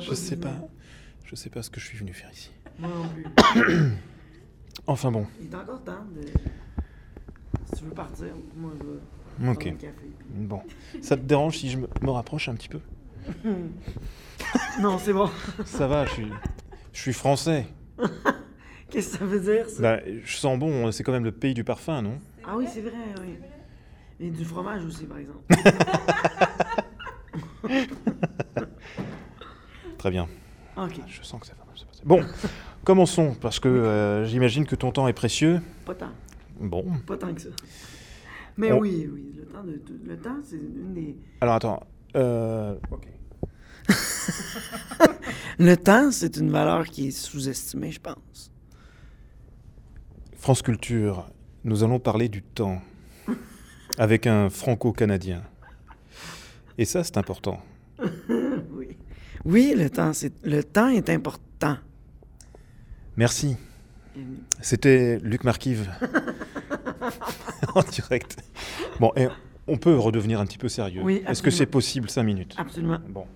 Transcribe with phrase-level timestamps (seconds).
[0.00, 0.54] Je sais pas.
[1.24, 2.50] Je sais pas ce que je suis venu faire ici.
[2.78, 3.92] Moi non plus.
[4.86, 5.26] Enfin bon.
[5.40, 6.26] Il est encore temps de.
[7.66, 9.50] Si tu veux partir, moi je vais.
[9.50, 9.58] Ok.
[9.60, 10.10] prendre un café.
[10.30, 10.62] Bon.
[11.02, 12.80] Ça te dérange si je me, me rapproche un petit peu?
[14.80, 15.28] Non, c'est bon.
[15.66, 16.28] Ça va, je suis,
[16.92, 17.66] je suis français.
[18.90, 19.82] Qu'est-ce que ça veut dire, ça?
[19.82, 22.18] Bah, je sens bon, c'est quand même le pays du parfum, non?
[22.46, 23.34] Ah oui, c'est vrai, oui.
[24.20, 25.40] Et du fromage aussi, par exemple.
[30.08, 30.28] Très bien.
[30.76, 31.00] ok.
[31.06, 32.02] Je sens que ça va mal se passer.
[32.04, 32.22] Bon,
[32.84, 35.60] commençons, parce que euh, j'imagine que ton temps est précieux.
[35.84, 36.10] Pas tant.
[36.60, 36.84] Bon.
[37.06, 37.48] Pas tant que ça.
[38.56, 39.32] Mais On- oui, oui.
[39.36, 41.16] Le temps, de, le temps c'est une des.
[41.40, 41.80] Alors attends.
[42.16, 43.06] Euh, ok.
[45.58, 48.50] Le temps, c'est une valeur qui est sous-estimée, je pense.
[50.36, 51.26] France Culture,
[51.64, 52.80] nous allons parler du temps
[53.98, 55.42] avec un franco-canadien.
[56.76, 57.60] Et ça, c'est important.
[59.44, 59.74] Oui.
[59.76, 61.76] Le temps, c'est le temps est important.
[63.16, 63.56] Merci.
[64.60, 65.88] C'était Luc Marquive
[67.74, 68.36] en direct.
[68.98, 69.28] Bon, et
[69.66, 71.02] on peut redevenir un petit peu sérieux.
[71.04, 72.54] Oui, Est-ce que c'est possible, cinq minutes?
[72.58, 72.98] Absolument.
[73.08, 73.26] Bon.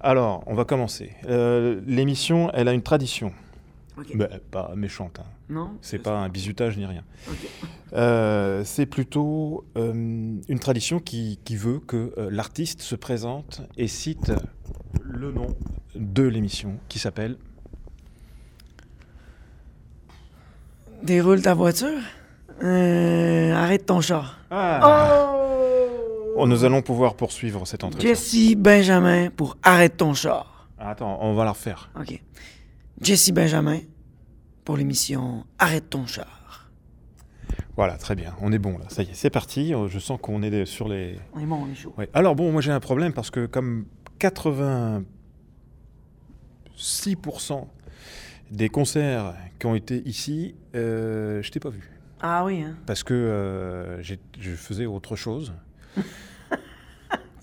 [0.00, 1.12] Alors, on va commencer.
[1.26, 3.32] Euh, L'émission, elle a une tradition.
[4.50, 5.18] Pas méchante.
[5.20, 5.26] hein.
[5.50, 5.70] non?
[5.82, 7.04] C'est pas un bizutage ni rien.
[7.92, 13.88] Euh, c'est plutôt euh, une tradition qui, qui veut que euh, l'artiste se présente et
[13.88, 14.32] cite
[15.02, 15.48] le nom
[15.96, 17.36] de l'émission qui s'appelle
[21.02, 21.98] Déroule ta voiture.
[22.62, 24.38] Arrête ton char.
[26.36, 28.10] Oh, nous allons pouvoir poursuivre cet entretien.
[28.10, 30.68] Jesse Benjamin pour Arrête ton char.
[30.78, 31.90] Attends, on va la refaire.
[31.98, 32.22] OK.
[33.00, 33.80] Jesse Benjamin
[34.64, 36.39] pour l'émission Arrête ton char.
[37.76, 38.34] Voilà, très bien.
[38.40, 38.84] On est bon là.
[38.88, 39.74] Ça y est, c'est parti.
[39.74, 41.18] Euh, Je sens qu'on est sur les.
[41.34, 41.94] On est bon, on est chaud.
[41.96, 42.08] Ouais.
[42.14, 43.86] Alors bon, moi j'ai un problème parce que comme
[44.20, 45.04] 86%
[48.50, 51.90] des concerts qui ont été ici, euh, je t'ai pas vu.
[52.20, 52.76] Ah oui, hein?
[52.86, 55.54] Parce que euh, je faisais autre chose.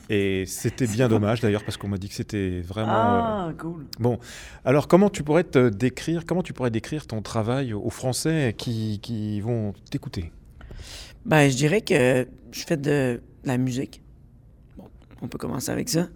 [0.10, 2.94] Et c'était bien dommage d'ailleurs parce qu'on m'a dit que c'était vraiment.
[3.18, 3.86] euh, Ah, cool.
[4.00, 4.20] Bon,
[4.64, 9.00] alors comment tu pourrais te décrire, comment tu pourrais décrire ton travail aux Français qui,
[9.02, 10.32] qui vont t'écouter?
[11.26, 14.02] Ben, je dirais que je fais de la musique.
[14.78, 14.86] Bon,
[15.22, 16.08] on peut commencer avec ça.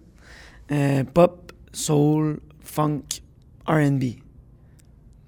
[0.70, 3.02] Euh, pop, soul, funk,
[3.66, 4.04] R&B.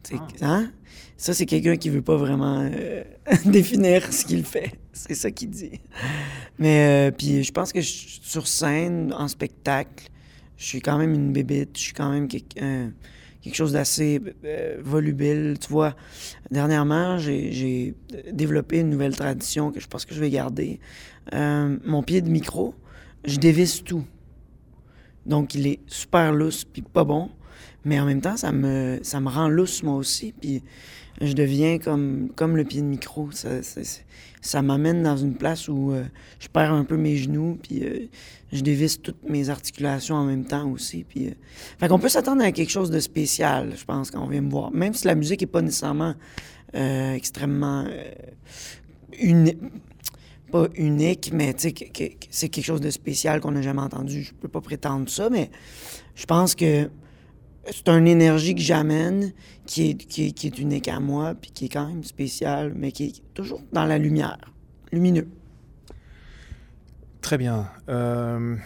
[0.05, 0.71] C'est- hein?
[1.17, 3.05] Ça, c'est quelqu'un qui veut pas vraiment euh,
[3.45, 4.73] définir ce qu'il fait.
[4.93, 5.81] C'est ça qu'il dit.
[6.59, 10.09] Mais euh, puis je pense que je- sur scène, en spectacle,
[10.57, 11.77] je suis quand même une bébite.
[11.77, 12.59] Je suis quand même quelque,
[13.43, 15.57] quelque chose d'assez euh, volubile.
[15.61, 15.95] Tu vois,
[16.51, 17.95] dernièrement, j'ai
[18.33, 20.81] développé une nouvelle tradition que je pense que je vais garder.
[21.33, 22.75] Mon pied de micro,
[23.25, 24.05] je dévisse tout.
[25.27, 27.31] Donc, il est super lousse puis pas bon.
[27.85, 30.33] Mais en même temps, ça me, ça me rend lousse moi aussi.
[30.39, 30.63] Puis
[31.21, 33.31] je deviens comme, comme le pied de micro.
[33.31, 33.63] Ça,
[34.43, 36.05] ça, m'amène dans une place où euh,
[36.41, 37.59] je perds un peu mes genoux.
[37.63, 38.09] Puis euh,
[38.53, 41.05] je dévisse toutes mes articulations en même temps aussi.
[41.05, 41.33] Puis, euh,
[41.79, 44.51] Fait qu'on peut s'attendre à quelque chose de spécial, je pense, quand on vient me
[44.51, 44.71] voir.
[44.73, 46.15] Même si la musique n'est pas nécessairement
[46.75, 47.85] euh, extrêmement
[49.21, 49.57] uni-
[50.51, 54.23] pas unique, mais que- que c'est quelque chose de spécial qu'on n'a jamais entendu.
[54.23, 55.51] Je peux pas prétendre ça, mais
[56.15, 56.89] je pense que
[57.71, 59.33] c'est une énergie que j'amène
[59.67, 62.73] qui est, qui, est, qui est unique à moi, puis qui est quand même spéciale,
[62.77, 64.39] mais qui est toujours dans la lumière,
[64.93, 65.29] lumineux.
[67.21, 67.71] Très bien.
[67.89, 68.57] Euh,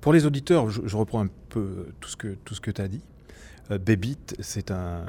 [0.00, 2.80] pour les auditeurs, je, je reprends un peu tout ce que, tout ce que tu
[2.80, 3.02] as dit.
[3.70, 5.04] Euh, Bébite, c'est un...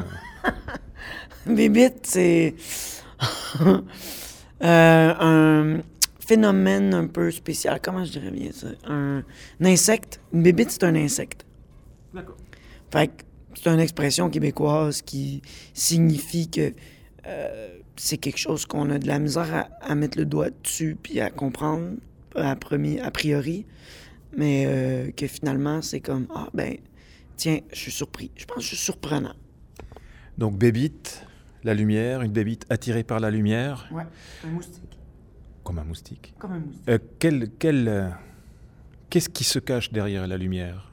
[1.46, 2.56] Bébite, c'est
[3.62, 5.82] euh, un
[6.20, 7.80] phénomène un peu spécial.
[7.82, 8.68] Comment je dirais bien ça?
[8.88, 9.24] Un,
[9.62, 10.20] un insecte.
[10.34, 11.46] Une bébite, c'est un insecte.
[12.14, 12.38] D'accord.
[12.92, 13.24] Fait que
[13.56, 15.42] c'est une expression québécoise qui
[15.74, 16.74] signifie que
[17.28, 20.98] euh, c'est quelque chose qu'on a de la misère à, à mettre le doigt dessus
[21.02, 21.96] puis à comprendre
[22.36, 23.66] à, premier, a priori,
[24.38, 26.78] mais euh, que finalement, c'est comme Ah, ben,
[27.36, 28.32] tiens, je suis surpris.
[28.36, 29.34] Je pense que je suis surprenant.
[30.38, 31.26] Donc Bébite,
[31.64, 34.04] la lumière, une bébite attirée par la lumière, Ouais,
[34.46, 34.98] un moustique.
[35.64, 36.34] comme un moustique.
[36.40, 36.90] Comme un moustique.
[36.90, 38.10] Euh, quel, quel, euh,
[39.10, 40.89] Qu'est-ce qui se cache derrière la lumière?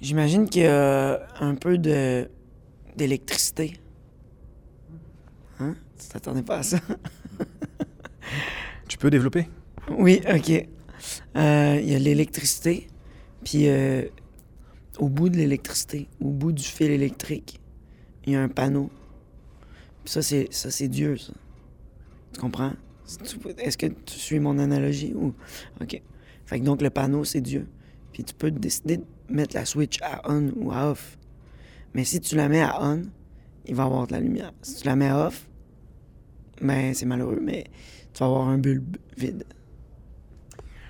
[0.00, 2.28] J'imagine qu'il y a un peu de
[2.96, 3.74] d'électricité.
[5.60, 5.76] Hein?
[5.98, 6.78] Tu t'attendais pas à ça?
[8.88, 9.48] Tu peux développer?
[9.90, 10.50] Oui, OK.
[11.36, 12.88] Euh, Il y a l'électricité,
[13.44, 14.02] puis euh,
[14.98, 17.60] au bout de l'électricité, au bout du fil électrique,
[18.24, 18.90] il y a un panneau.
[20.04, 21.32] Puis ça, c'est ça, c'est Dieu, ça.
[22.32, 22.72] Tu comprends?
[23.58, 25.14] Est-ce que tu suis mon analogie?
[25.14, 25.34] Ou...
[25.80, 26.02] OK.
[26.44, 27.68] Fait que donc, le panneau, c'est Dieu.
[28.12, 31.18] Puis tu peux décider de mettre la switch à on ou à off.
[31.94, 33.02] Mais si tu la mets à on,
[33.66, 34.52] il va avoir de la lumière.
[34.62, 35.48] Si tu la mets à off,
[36.60, 37.64] ben c'est malheureux, mais
[38.12, 39.44] tu vas avoir un bulbe vide.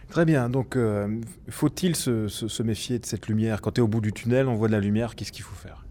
[0.08, 1.20] Très bien, donc euh,
[1.50, 3.60] faut-il se, se- se méfier de cette lumière?
[3.60, 5.54] Quand tu es au bout du tunnel, on voit de la lumière, qu'est-ce qu'il faut
[5.54, 5.84] faire?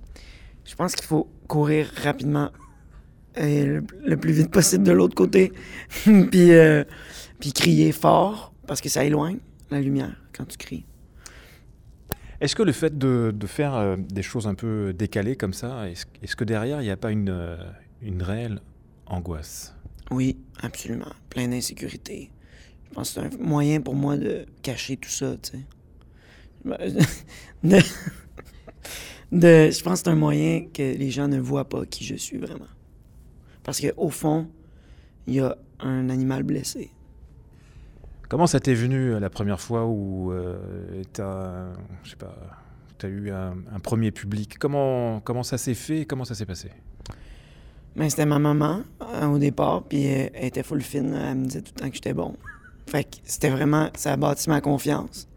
[0.65, 2.50] Je pense qu'il faut courir rapidement
[3.35, 5.53] et le, le plus vite possible de l'autre côté.
[6.03, 6.83] puis, euh,
[7.39, 9.38] puis crier fort parce que ça éloigne
[9.69, 10.85] la lumière quand tu cries.
[12.39, 15.89] Est-ce que le fait de, de faire euh, des choses un peu décalées comme ça,
[15.89, 17.57] est-ce que derrière, il n'y a pas une, euh,
[18.01, 18.62] une réelle
[19.07, 19.75] angoisse?
[20.12, 21.12] Oui, absolument.
[21.30, 22.30] Plein d'insécurité.
[22.88, 25.66] Je pense que c'est un moyen pour moi de cacher tout ça, tu sais.
[29.31, 32.38] Je pense que c'est un moyen que les gens ne voient pas qui je suis
[32.38, 32.68] vraiment.
[33.63, 34.48] Parce qu'au fond,
[35.28, 36.92] il y a un animal blessé.
[38.29, 40.33] Comment ça t'est venu euh, la première fois où
[41.13, 44.57] t'as eu un, un premier public?
[44.57, 46.06] Comment, comment ça s'est fait?
[46.06, 46.69] Comment ça s'est passé?
[47.95, 51.13] Mais c'était ma maman euh, au départ, puis euh, elle était full fine.
[51.13, 52.35] Elle me disait tout le temps que j'étais bon.
[52.88, 55.29] Fait que c'était vraiment, ça a bâti ma confiance.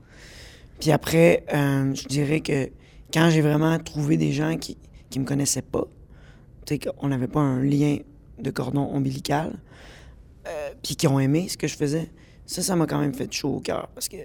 [0.81, 2.71] Puis après, euh, je dirais que
[3.13, 4.77] quand j'ai vraiment trouvé des gens qui,
[5.11, 5.85] qui me connaissaient pas,
[6.67, 7.99] tu sais, n'avait pas un lien
[8.39, 9.59] de cordon ombilical,
[10.49, 12.11] euh, puis qui ont aimé ce que je faisais,
[12.51, 13.89] ça, ça m'a quand même fait chaud au cœur.
[13.95, 14.17] Parce que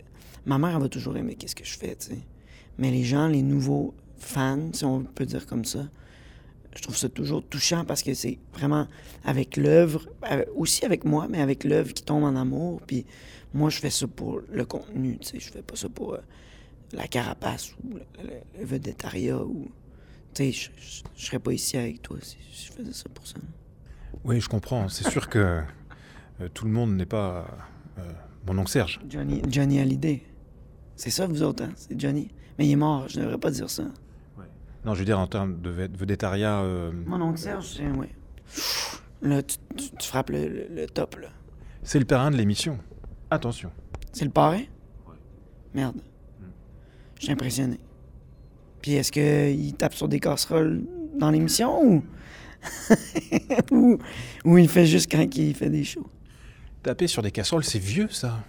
[0.48, 2.20] ma mère, elle va toujours aimer qu'est-ce que je fais, tu sais.
[2.80, 5.88] Mais les gens, les nouveaux fans, si on peut dire comme ça,
[6.76, 8.88] je trouve ça toujours touchant parce que c'est vraiment
[9.24, 12.82] avec l'œuvre, euh, aussi avec moi, mais avec l'œuvre qui tombe en amour.
[12.88, 13.06] Puis
[13.54, 15.40] moi, je fais ça pour le contenu, tu sais.
[15.40, 16.20] Je fais pas ça pour euh,
[16.94, 19.72] la carapace ou le, le- le ou.
[20.34, 20.70] Tu sais, je,
[21.16, 23.36] je, serais pas ici avec toi si je faisais ça pour ça.
[24.24, 24.90] Oui, je comprends.
[24.90, 25.62] C'est sûr que
[26.42, 27.46] euh, tout le monde n'est pas
[28.48, 29.00] mon oncle Serge.
[29.10, 30.22] Johnny, Johnny Hallyday.
[30.96, 31.72] C'est ça, vous autres, hein?
[31.76, 32.30] C'est Johnny.
[32.58, 33.84] Mais il est mort, je ne devrais pas dire ça.
[34.86, 36.60] Non, je veux dire en termes de ved- vedettariat.
[36.62, 37.90] euh, Mon oncle Serge, c'est.
[37.90, 38.10] Ouais.
[39.24, 41.30] Là, tu, tu- tu frappes le, le- le top, là.
[41.82, 42.78] c'est le parrain de l'émission.
[43.32, 43.72] Attention.
[44.14, 44.62] C'est le parrain?
[45.74, 46.00] Merde.
[47.20, 47.80] Je suis impressionné.
[48.82, 50.84] Puis est-ce qu'il tape sur des casseroles
[51.18, 52.04] dans l'émission ou...
[53.72, 53.98] ou...
[54.46, 56.06] ou il fait juste quand il fait des shows?
[56.86, 58.44] Taper sur des casseroles, c'est vieux ça.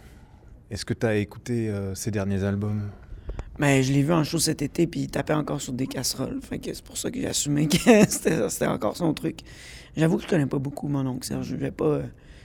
[0.71, 2.91] Est-ce que tu as écouté euh, ses derniers albums?
[3.59, 6.43] Mais je l'ai vu en show cet été, puis il tapait encore sur des casseroles.
[6.43, 7.79] Fait que c'est pour ça que j'ai assumé que
[8.09, 9.41] c'était encore son truc.
[9.97, 11.47] J'avoue que je connais pas beaucoup mon oncle Serge.
[11.49, 12.03] Je vais pas, euh,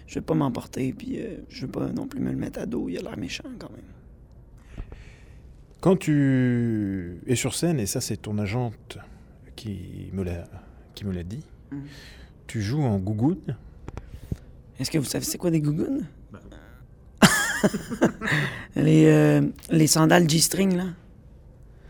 [0.07, 2.65] je vais pas m'emporter, puis euh, je veux pas non plus me le mettre à
[2.65, 2.87] dos.
[2.87, 4.85] Il a l'air méchant quand même.
[5.81, 8.97] Quand tu es sur scène, et ça c'est ton agente
[9.57, 11.81] qui me l'a dit, Mhm.
[12.47, 13.57] tu joues en gougoune.
[14.81, 16.07] Est-ce que vous savez c'est quoi des gougounes?
[18.75, 20.86] les, euh, les sandales G-string, là.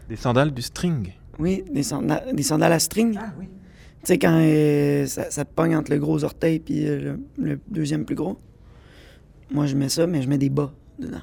[0.10, 1.14] Des sandales du string.
[1.40, 3.18] Oui, des, sanda- des sandales à string.
[3.18, 3.46] Ah oui.
[3.46, 7.46] Tu sais, quand euh, ça, ça te pogne entre le gros orteil puis euh, le,
[7.52, 8.38] le deuxième plus gros.
[9.52, 11.22] Moi, je mets ça, mais je mets des bas dedans.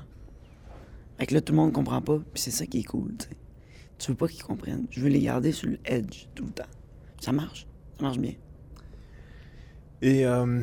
[1.19, 3.27] Fait que là, tout le monde comprend pas, puis c'est ça qui est cool, tu
[3.27, 3.37] sais.
[3.99, 4.87] Tu veux pas qu'ils comprennent.
[4.91, 6.65] Je veux les garder sur le edge tout le temps.
[7.21, 7.67] Ça marche.
[7.99, 8.33] Ça marche bien.
[10.01, 10.63] Et euh,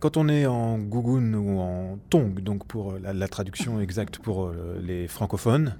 [0.00, 4.18] quand on est en gougoune ou en tong, donc pour euh, la, la traduction exacte
[4.18, 5.76] pour euh, les francophones,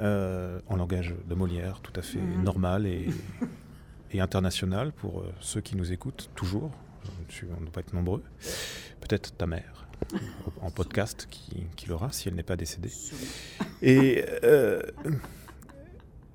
[0.00, 2.42] euh, en langage de Molière, tout à fait Mhm.
[2.42, 3.08] normal et,
[4.12, 6.70] et international pour ceux qui nous écoutent toujours.
[7.08, 8.22] On ne doit pas être nombreux.
[9.00, 9.86] Peut-être ta mère
[10.60, 12.90] en podcast qui, qui l'aura si elle n'est pas décédée.
[13.80, 14.82] Et euh,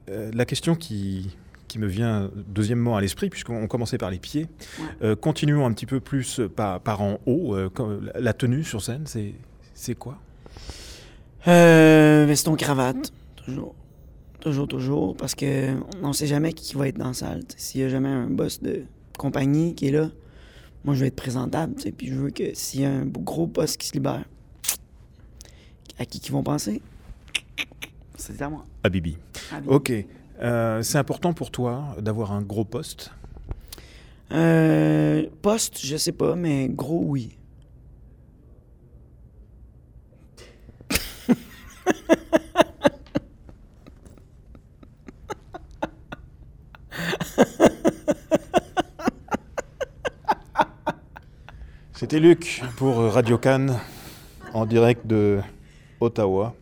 [0.10, 1.36] euh, la question qui,
[1.72, 4.48] qui me vient deuxièmement à l'esprit, puisqu'on commençait par les pieds,
[4.80, 4.86] Ouais.
[5.04, 7.56] euh, continuons un petit peu plus par, par en haut.
[7.56, 7.70] euh,
[8.16, 9.06] la- tenue sur scène,
[9.74, 10.18] c'est quoi?
[11.48, 13.74] Euh, veston cravate, toujours.
[14.42, 15.70] Toujours, toujours, parce que
[16.02, 17.44] on ne sait jamais qui va être dans la salle.
[17.58, 18.84] S'il y a jamais un boss de
[19.18, 20.10] compagnie qui est là,
[20.84, 23.78] moi, je vais être présentable, puis je veux que s'il y a un gros boss
[23.78, 24.26] qui se libère,
[26.00, 26.82] à qui qu'ils vont penser?
[28.18, 28.66] C'est à moi.
[28.84, 29.18] À Bibi.
[29.52, 29.74] À Bibi.
[29.74, 29.94] Ok.
[30.42, 33.12] Euh, c'est important pour toi d'avoir un gros poste?
[34.32, 37.38] Euh, poste, je sais pas, mais gros, oui.
[51.94, 53.80] C'était Luc pour Radio Cannes
[54.54, 55.40] en direct de
[56.00, 56.56] Ottawa.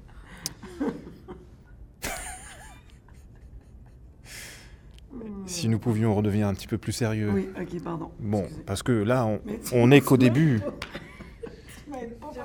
[5.59, 7.31] Si nous pouvions redevenir un petit peu plus sérieux.
[7.33, 8.09] Oui, ok, pardon.
[8.19, 9.39] Bon, parce que là, on,
[9.73, 10.59] on est qu'au début.
[10.61, 12.39] Tu.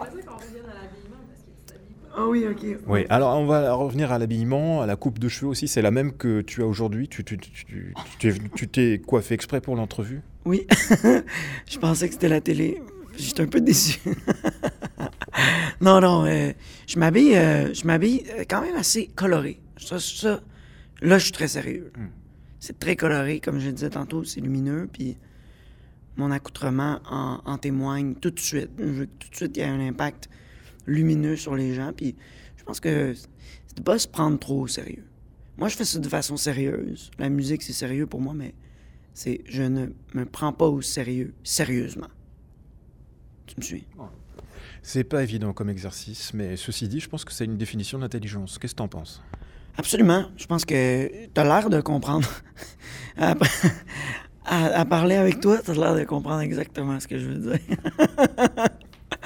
[2.16, 2.78] Ah oui, oui, ok.
[2.86, 5.66] Oui, alors on va revenir à l'habillement, à la coupe de cheveux aussi.
[5.66, 7.08] C'est la même que tu as aujourd'hui.
[7.08, 10.22] Tu tu- tu- tu- tu t'es- tu t'es coiffé exprès pour l'entrevue?
[10.44, 10.66] Oui,
[11.66, 12.80] je pensais que c'était la télé.
[13.16, 14.00] J'étais un peu déçu.
[15.80, 16.52] non, non, euh,
[16.86, 19.60] je m'habille, euh, je m'habille euh, quand même assez coloré.
[19.76, 20.40] Ça, ça,
[21.00, 21.90] là, je suis très sérieux.
[21.96, 22.02] là.
[22.02, 22.08] Mm.
[22.64, 25.18] C'est très coloré, comme je disais tantôt, c'est lumineux, puis
[26.16, 28.70] mon accoutrement en, témoigne tout de suite.
[28.78, 30.30] Je veux que tout de suite qu'il y ait un impact
[30.86, 32.16] lumineux sur les gens, puis
[32.56, 35.04] je pense que c'est de pas se prendre trop au sérieux.
[35.58, 37.10] Moi, je fais ça de façon sérieuse.
[37.18, 38.54] La musique, c'est sérieux pour moi, mais
[39.12, 42.08] c'est je ne me prends pas au sérieux, sérieusement.
[43.44, 43.86] Tu me suis?
[44.82, 48.58] C'est pas évident comme exercice, mais ceci dit, je pense que c'est une définition d'intelligence.
[48.58, 49.22] Qu'est-ce que t'en penses?
[49.76, 50.26] Absolument.
[50.36, 52.28] Je pense que tu as l'air de comprendre.
[53.18, 53.34] à,
[54.46, 57.38] à- à parler avec toi, tu as l'air de comprendre exactement ce que je veux
[57.52, 57.58] dire.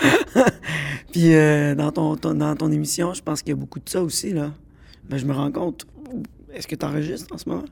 [1.13, 3.89] Puis euh, dans, ton, ton- dans ton émission, je pense qu'il y a beaucoup de
[3.89, 4.33] ça aussi.
[4.33, 4.51] là.
[5.09, 5.87] Ben, je me rends compte.
[6.53, 7.65] Est-ce que tu enregistres en ce moment?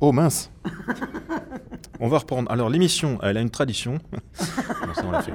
[0.00, 0.50] Oh mince
[2.00, 2.50] On va reprendre.
[2.50, 3.98] Alors l'émission, elle a une tradition.
[4.12, 5.32] Non, ça, on l'a fait.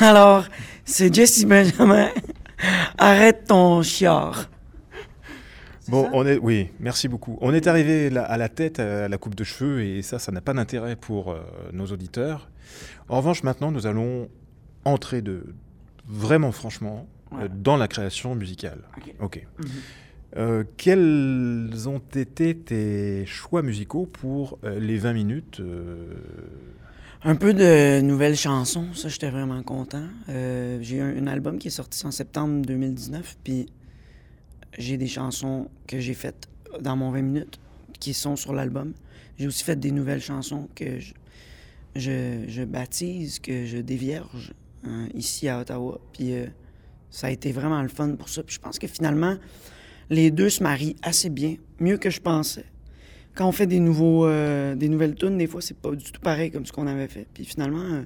[0.00, 0.44] Alors,
[0.84, 2.08] c'est Jesse Benjamin.
[2.96, 4.48] Arrête ton chiard.
[5.88, 7.38] Bon, on est, oui, merci beaucoup.
[7.40, 10.32] On est arrivé là- à la tête, à la coupe de cheveux, et ça, ça
[10.32, 11.40] n'a pas d'intérêt pour euh,
[11.72, 12.48] nos auditeurs.
[13.08, 14.28] En revanche, maintenant, nous allons
[14.84, 15.44] entrer de
[16.08, 18.78] vraiment franchement euh, dans la création musicale.
[18.96, 19.14] Ok.
[19.20, 19.46] Ok.
[19.58, 19.66] Mhm.
[20.38, 26.14] Euh, quels ont été tes choix musicaux pour euh, les 20 minutes euh,
[27.24, 30.02] Un peu de nouvelles chansons, ça j'étais vraiment content.
[30.28, 33.66] Euh, j'ai un, un album qui est sorti en septembre 2019, puis
[34.78, 36.48] j'ai des chansons que j'ai faites
[36.80, 37.60] dans mon 20 minutes
[38.00, 38.92] qui sont sur l'album.
[39.38, 41.14] J'ai aussi fait des nouvelles chansons que je,
[41.94, 44.52] je, je baptise, que je dévierge
[44.84, 46.00] hein, ici à Ottawa.
[46.12, 46.46] Puis euh,
[47.10, 48.42] ça a été vraiment le fun pour ça.
[48.42, 49.36] Puis je pense que finalement,
[50.10, 52.66] les deux se marient assez bien, mieux que je pensais
[53.36, 56.20] quand on fait des nouveaux euh, des nouvelles tunes, des fois c'est pas du tout
[56.20, 57.26] pareil comme ce qu'on avait fait.
[57.32, 58.02] Puis finalement, euh,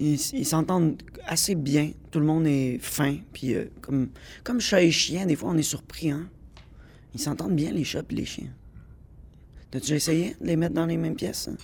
[0.00, 1.90] ils s'entendent assez bien.
[2.10, 3.16] Tout le monde est fin.
[3.32, 4.08] Puis euh, comme
[4.44, 6.10] comme chat et chien, des fois on est surpris.
[6.10, 6.28] Hein?
[7.14, 8.48] Ils s'entendent bien les chats et les chiens.
[9.70, 11.48] T'as-tu déjà essayé de les mettre dans les mêmes pièces?
[11.48, 11.56] hein?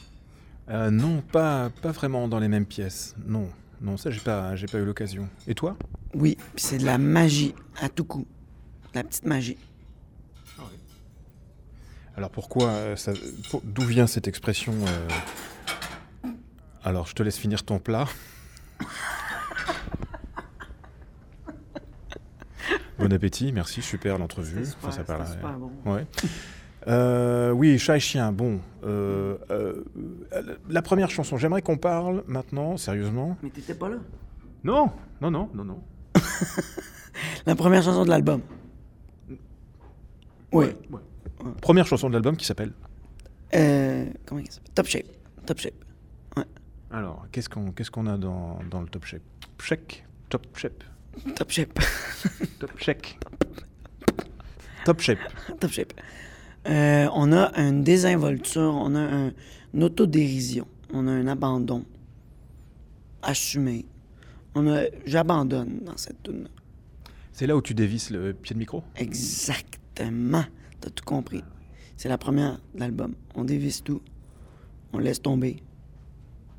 [0.70, 3.14] euh, Non, pas, pas vraiment dans les mêmes pièces.
[3.26, 3.48] Non,
[3.80, 5.28] non, ça, j'ai pas, j'ai pas eu l'occasion.
[5.48, 5.76] Et toi?
[6.14, 8.26] Oui, c'est de la magie à tout coup.
[8.92, 9.56] De la petite magie.
[12.16, 12.96] Alors pourquoi euh,
[13.62, 15.08] D'où vient cette expression euh,
[16.86, 18.06] Alors je te laisse finir ton plat.
[22.98, 24.62] bon appétit, merci, super l'entrevue.
[24.80, 25.26] Enfin, ça parle-
[25.58, 25.92] bon.
[25.92, 26.06] Ouais.
[26.86, 28.30] Euh, oui, chat et chien.
[28.30, 29.82] Bon, euh, euh,
[30.68, 31.36] la première chanson.
[31.36, 33.36] J'aimerais qu'on parle maintenant, sérieusement.
[33.42, 33.96] Mais t'étais pas là.
[34.62, 35.82] Non, non, non, non, non.
[37.46, 38.42] La première chanson de l'album.
[39.28, 39.36] Oui.
[40.52, 41.00] Ouais, ouais.
[41.60, 42.72] Première chanson de l'album qui s'appelle.
[43.54, 44.72] Euh, comment il s'appelle?
[44.74, 45.06] Top Shape.
[45.46, 45.74] Top Shape.
[46.90, 49.22] Alors, qu'est-ce qu'on qu'est-ce qu'on a dans, dans le top shape?
[49.58, 50.84] Check, top shape,
[51.34, 51.78] Top Shape.
[52.60, 53.18] top check.
[54.84, 55.18] Top shape.
[55.60, 55.92] Top shape.
[56.68, 59.32] Euh, on a une désinvolture, on a un,
[59.74, 61.84] une autodérision, on a un abandon
[63.22, 63.84] assumé.
[64.54, 66.48] On a, j'abandonne dans cette tune.
[67.32, 68.82] C'est là où tu dévisses le pied de micro?
[68.96, 70.44] Exactement.
[70.80, 71.42] T'as tout compris.
[71.96, 73.14] C'est la première de l'album.
[73.34, 74.02] On dévisse tout,
[74.92, 75.62] on laisse tomber,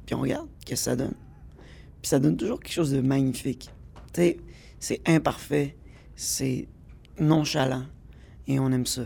[0.07, 1.13] puis on regarde qu'est-ce que ça donne.
[2.01, 3.69] Puis ça donne toujours quelque chose de magnifique.
[4.13, 4.37] Tu sais,
[4.79, 5.75] c'est imparfait,
[6.15, 6.67] c'est
[7.19, 7.83] nonchalant,
[8.47, 9.03] et on aime ça.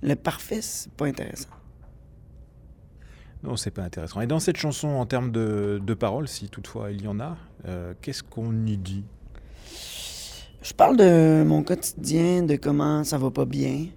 [0.00, 1.48] Le parfait, c'est pas intéressant.
[3.42, 4.20] Non, c'est pas intéressant.
[4.20, 7.36] Et dans cette chanson, en termes de, de paroles, si toutefois il y en a,
[7.66, 9.04] euh, qu'est-ce qu'on y dit?
[10.62, 13.88] Je parle de mon quotidien, de comment ça va pas bien,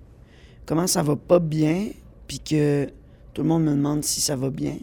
[0.66, 1.92] comment ça va pas bien,
[2.28, 2.88] puis que
[3.34, 4.78] tout le monde me demande si ça va bien.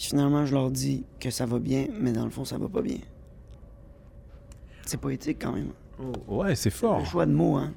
[0.00, 2.70] Puis finalement, je leur dis que ça va bien, mais dans le fond, ça va
[2.70, 2.96] pas bien.
[4.86, 5.72] C'est poétique quand même.
[6.26, 7.04] Ouais, c'est Le fort.
[7.04, 7.74] choix de mots, hein.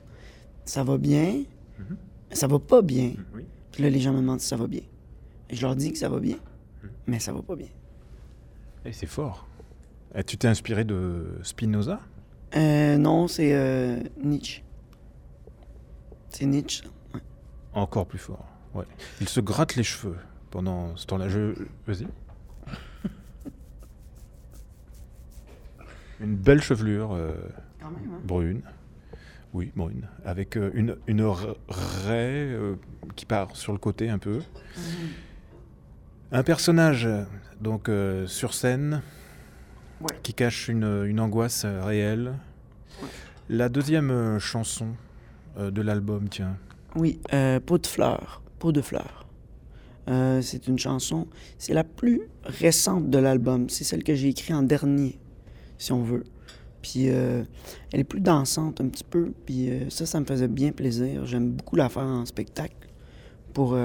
[0.63, 1.44] Ça va bien,
[2.30, 3.12] mais ça va pas bien.
[3.36, 3.44] Oui.
[3.74, 4.84] Puis là, les gens me demandent si ça va bien.
[5.50, 6.38] Et je leur dis que ça va bien,
[7.08, 7.68] mais ça va pas bien.
[8.86, 9.46] Et c'est fort.
[10.15, 12.00] Et tu t'es inspiré de Spinoza?
[12.56, 14.63] Euh, non, c'est euh, Nietzsche.
[16.30, 16.86] C'est Nietzsche.
[17.13, 17.20] Ouais.
[17.74, 18.46] Encore plus fort.
[18.74, 18.86] Ouais.
[19.20, 20.15] Il se gratte les cheveux
[20.53, 21.27] pendant ce temps-là.
[21.29, 21.55] Je...
[21.88, 22.05] Vas-y.
[26.22, 27.33] Une belle chevelure euh,
[27.81, 28.19] Quand même, hein.
[28.24, 28.62] brune.
[29.53, 30.07] Oui, brune.
[30.25, 32.75] Avec euh, une, une raie euh,
[33.15, 34.41] qui part sur le côté un peu.
[36.31, 37.07] Un personnage
[37.60, 39.01] donc euh, sur scène
[40.01, 40.07] Ouais.
[40.22, 42.33] qui cache une, une angoisse réelle.
[43.50, 44.88] La deuxième chanson
[45.57, 46.57] euh, de l'album, tiens.
[46.95, 48.41] Oui, euh, Peau de fleurs.
[48.60, 49.23] Peau de fleurs.
[50.10, 53.69] Euh, c'est une chanson, c'est la plus récente de l'album.
[53.69, 55.17] C'est celle que j'ai écrite en dernier,
[55.77, 56.24] si on veut.
[56.81, 57.43] Puis euh,
[57.91, 59.31] elle est plus dansante un petit peu.
[59.45, 61.25] Puis euh, ça, ça me faisait bien plaisir.
[61.25, 62.89] J'aime beaucoup la faire en spectacle
[63.53, 63.77] pour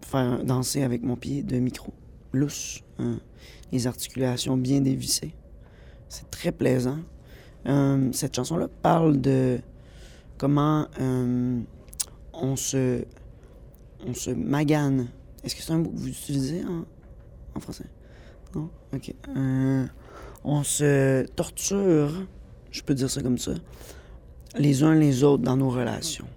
[0.00, 1.92] faire danser avec mon pied de micro.
[2.32, 2.80] Lousse.
[2.98, 3.20] hein.
[3.70, 5.34] Les articulations bien dévissées.
[6.08, 6.98] C'est très plaisant.
[8.12, 9.58] Cette chanson-là parle de
[10.38, 10.88] comment
[12.32, 13.04] on se
[14.06, 15.08] on se magane.
[15.42, 16.84] Est-ce que c'est un mot que vous utilisez en,
[17.54, 17.86] en français?
[18.54, 18.70] Non?
[18.92, 19.14] OK.
[19.36, 19.86] Euh,
[20.44, 22.26] on se torture,
[22.70, 23.52] je peux dire ça comme ça,
[24.56, 26.28] les uns les autres dans nos relations.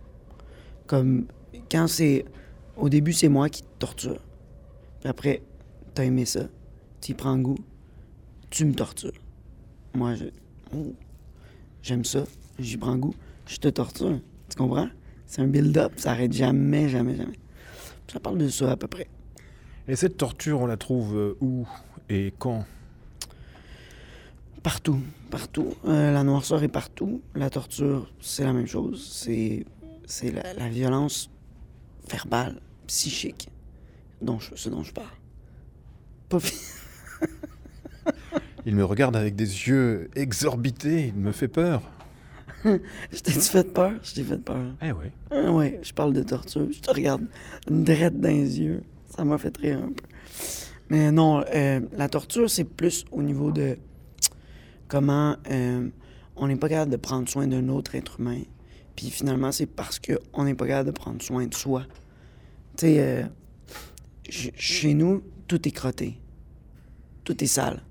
[0.86, 1.28] Comme
[1.70, 2.26] quand c'est...
[2.78, 4.22] Au début, c'est moi qui te torture.
[5.00, 5.42] Puis après,
[5.96, 6.48] t'as aimé ça,
[7.02, 7.58] tu y prends goût,
[8.52, 9.20] tu me tortures.
[9.96, 10.14] Moi,
[10.76, 10.94] oh,
[11.82, 12.24] j'aime ça,
[12.60, 13.16] j'y prends goût,
[13.48, 14.20] je te torture.
[14.50, 14.90] Tu comprends?
[15.26, 17.40] C'est un build-up, ça arrête jamais, jamais, jamais.
[18.12, 19.08] Ça parle de ça à peu près.
[19.88, 21.68] Et cette torture, on la trouve euh, où
[22.10, 22.66] et quand?
[24.64, 25.00] Partout,
[25.30, 25.76] partout.
[25.86, 27.22] Euh, la noirceur est partout.
[27.36, 29.10] La torture, c'est la même chose.
[29.12, 29.66] C'est,
[30.06, 31.30] c'est la, la violence
[32.10, 33.50] verbale, psychique,
[34.22, 35.08] dont je, ce dont je parle.
[36.30, 36.40] Pas
[38.66, 41.82] Il me regarde avec des yeux exorbités, il me fait peur.
[43.12, 43.94] Je t'ai fait peur?
[44.04, 44.74] Je t'ai fait peur.
[44.82, 45.12] Eh ouais.
[45.32, 46.68] Ah ouais, je parle de torture.
[46.72, 47.26] Je te regarde
[47.70, 48.84] drette dans les yeux.
[49.16, 50.04] Ça m'a fait rire un peu.
[50.90, 53.78] Mais non, euh, la torture, c'est plus au niveau de
[54.88, 55.88] comment euh,
[56.36, 58.42] on n'est pas capable de prendre soin d'un autre être humain.
[58.96, 61.84] Puis finalement, c'est parce qu'on n'est pas capable de prendre soin de soi.
[62.78, 63.24] Tu sais, euh,
[64.30, 66.20] ch- chez nous, tout est crotté.
[67.24, 67.82] Tout est sale.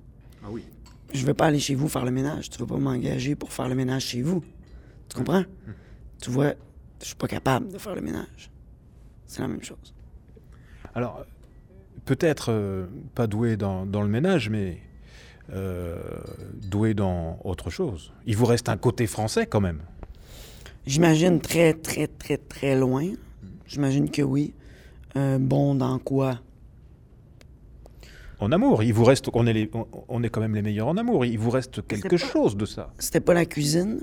[0.42, 0.64] Ah oui.
[1.12, 2.50] Je veux pas aller chez vous faire le ménage.
[2.50, 4.42] Tu vas pas m'engager pour faire le ménage chez vous.
[5.16, 5.44] Tu comprends?
[6.20, 6.52] Tu vois,
[7.00, 8.50] je suis pas capable de faire le ménage.
[9.26, 9.94] C'est la même chose.
[10.94, 11.24] Alors,
[12.04, 14.78] peut-être euh, pas doué dans, dans le ménage, mais
[15.52, 15.98] euh,
[16.54, 18.12] doué dans autre chose.
[18.26, 19.80] Il vous reste un côté français quand même.
[20.86, 23.12] J'imagine très, très, très, très loin.
[23.66, 24.54] J'imagine que oui.
[25.16, 26.40] Euh, bon, dans quoi?
[28.38, 30.88] En amour, il vous reste, on est, les- on, on est quand même les meilleurs
[30.88, 31.24] en amour.
[31.24, 32.92] Il vous reste quelque pas- chose de ça.
[32.98, 34.00] C'était pas la cuisine?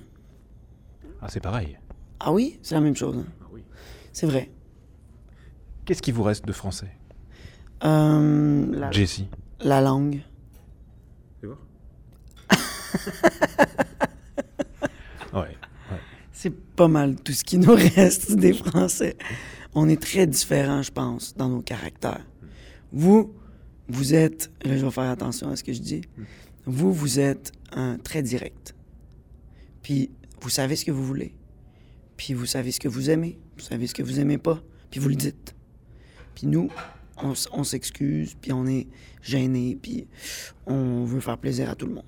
[1.23, 1.77] Ah, c'est pareil.
[2.19, 2.59] Ah oui?
[2.61, 3.15] C'est la même chose.
[3.17, 3.25] hein.
[4.11, 4.51] C'est vrai.
[5.85, 6.91] Qu'est-ce qui vous reste de français,
[7.85, 9.27] Euh, la, Jessie
[9.61, 10.21] la langue.
[15.33, 15.57] Ouais.
[16.31, 19.15] C'est pas mal tout ce qui nous reste des Français.
[19.73, 22.23] On est très différents, je pense, dans nos caractères.
[22.91, 23.33] Vous,
[23.87, 26.01] vous êtes, là je vais faire attention à ce que je dis,
[26.65, 28.75] vous, vous êtes un très direct.
[29.81, 30.11] Puis
[30.43, 31.33] vous savez ce que vous voulez.
[32.17, 33.39] Puis vous savez ce que vous aimez.
[33.57, 34.61] Vous savez ce que vous aimez pas.
[34.91, 35.55] Puis vous le dites.
[36.35, 36.69] Puis nous,
[37.17, 38.87] on, s'excuse, puis on est
[39.21, 40.05] gêné, puis
[40.65, 42.05] on veut faire plaisir à tout le monde.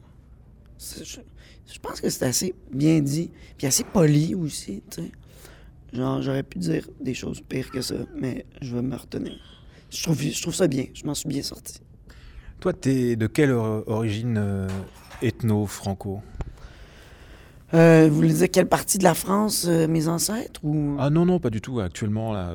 [0.80, 5.12] Je, pense que c'est assez bien dit, puis assez poli aussi, tu sais.
[5.93, 9.39] Genre, j'aurais pu dire des choses pires que ça, mais je vais me retenir.
[9.89, 11.80] Je trouve, je trouve ça bien, je m'en suis bien sorti.
[12.60, 14.67] Toi, t'es de quelle or- origine euh,
[15.21, 16.21] ethno-franco?
[17.73, 20.95] Euh, vous voulez dire quelle partie de la France, euh, mes ancêtres, ou...
[20.99, 21.80] Ah non, non, pas du tout.
[21.80, 22.54] Actuellement, là,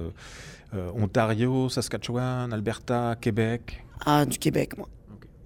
[0.74, 3.84] euh, Ontario, Saskatchewan, Alberta, Québec.
[4.06, 4.88] Ah, du Québec, moi.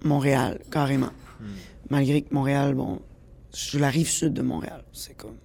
[0.03, 1.09] Montréal, carrément.
[1.89, 2.99] Malgré que Montréal, bon,
[3.53, 4.83] je la rive sud de Montréal.
[4.93, 5.37] C'est comme.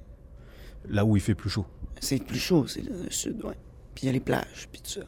[0.88, 1.66] Là où il fait plus chaud.
[2.00, 3.56] C'est plus chaud, c'est le sud, ouais.
[3.94, 5.06] Puis il y a les plages, puis tout ça.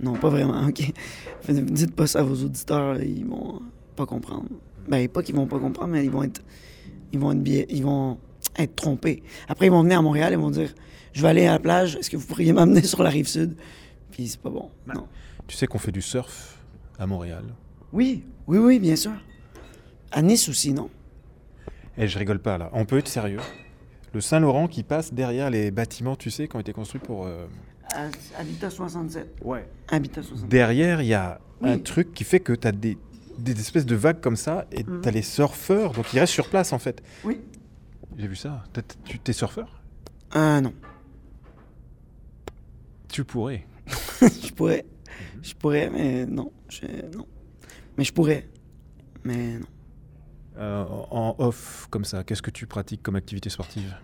[0.00, 0.92] Non, pas vraiment, ok.
[1.48, 3.60] Dites pas ça à vos auditeurs, ils vont
[3.96, 4.48] pas comprendre.
[4.88, 6.42] Ben, pas qu'ils vont pas comprendre, mais ils vont être.
[7.14, 7.66] Ils vont être.
[7.70, 8.18] Ils vont
[8.58, 9.22] être trompés.
[9.48, 10.74] Après, ils vont venir à Montréal et vont dire
[11.12, 13.56] Je vais aller à la plage, est-ce que vous pourriez m'amener sur la rive sud?
[14.10, 14.70] Puis c'est pas bon.
[14.92, 15.06] Non.
[15.46, 16.58] Tu sais qu'on fait du surf
[16.98, 17.44] à Montréal?
[17.92, 19.12] Oui, oui, oui, bien sûr.
[20.12, 20.90] À Nice aussi, non?
[21.96, 22.70] Et je rigole pas là.
[22.72, 23.40] On peut être sérieux.
[24.12, 27.26] Le Saint-Laurent qui passe derrière les bâtiments, tu sais, qui ont été construits pour.
[27.26, 27.46] euh,
[28.38, 29.36] Habitat 67.
[29.42, 29.66] Ouais.
[29.88, 30.48] Habitat 67.
[30.48, 31.70] Derrière, il y a Oui.
[31.70, 32.96] un truc qui fait que tu as des,
[33.38, 35.00] des espèces de vagues comme ça et Mhm.
[35.02, 37.02] tu as les surfeurs, donc ils restent sur place en fait.
[37.24, 37.40] Oui.
[38.16, 38.64] J'ai vu ça.
[38.72, 39.82] T'as- Tu t'es surfeur?
[40.36, 40.72] Euh, non.
[43.08, 43.66] Tu pourrais.
[44.20, 44.84] je pourrais.
[45.42, 46.52] Je pourrais, mais non.
[46.68, 47.26] Je, non.
[47.96, 48.48] Mais je pourrais.
[49.24, 49.66] Mais non.
[50.56, 53.94] Euh, en off, comme ça, qu'est-ce que tu pratiques comme activité sportive?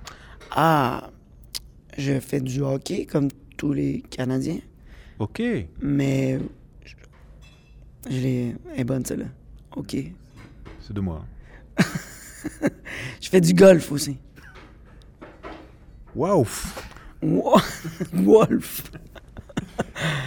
[0.50, 1.10] Ah,
[1.96, 4.58] je fais du hockey comme tous les Canadiens,
[5.20, 5.40] Ok.
[5.80, 6.38] mais
[8.08, 8.56] je, l'ai.
[8.74, 9.26] Elle est bonne celle-là.
[9.76, 9.96] Ok.
[10.80, 11.24] C'est de moi.
[13.20, 14.16] Je fais du golf aussi.
[16.14, 16.46] Waouh
[17.22, 17.60] Wo-
[18.12, 18.84] Wolf.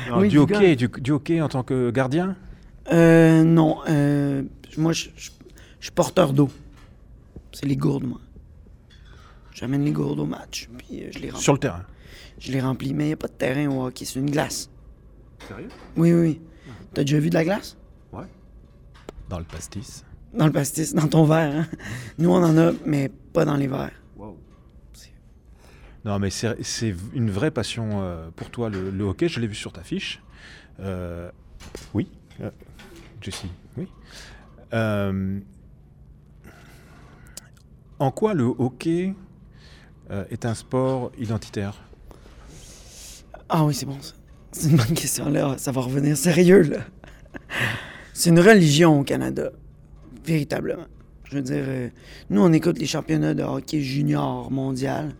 [0.09, 2.35] Non, Oui, du, du hockey, du, du hockey en tant que gardien?
[2.91, 3.79] Euh, non.
[3.89, 4.43] euh,
[4.77, 5.31] moi, je je-
[5.79, 6.49] je suis porteur d'eau.
[7.51, 8.19] C'est les gourdes, moi.
[9.53, 11.43] J'amène les gourdes au match, puis euh, je les remplis.
[11.43, 11.83] sur le terrain.
[12.39, 12.93] Je les remplis.
[12.93, 14.69] Mais il n'y a pas de terrain au hockey, c'est une glace.
[15.47, 15.69] Sérieux?
[15.97, 16.41] Oui, oui, oui.
[16.93, 17.77] T'as déjà vu de la glace?
[18.11, 18.27] Ouais.
[19.29, 20.05] Dans le pastis.
[20.33, 21.55] Dans le pastis, dans ton verre.
[21.55, 21.67] Hein?
[22.17, 23.99] Nous, on en a, mais pas dans les verres.
[26.05, 29.29] Non, mais c'est une vraie passion euh, pour toi, le, le hockey.
[29.29, 30.21] Je l'ai vu sur ta fiche.
[30.81, 31.31] Euh,
[31.93, 32.11] oui.
[32.41, 32.51] Euh,
[33.21, 33.87] Jessie, oui.
[34.73, 35.39] Euh,
[37.99, 39.15] en quoi le hockey
[40.29, 41.81] est un sport identitaire?
[43.47, 44.13] Ah oui, c'est bon, ça.
[44.53, 45.55] C'est une bonne question, là.
[45.57, 46.79] Ça va revenir sérieux, là.
[48.13, 49.51] C'est une religion au Canada.
[50.25, 50.85] Véritablement.
[51.25, 51.89] Je veux dire, euh,
[52.29, 55.15] nous, on écoute les championnats de hockey junior mondial.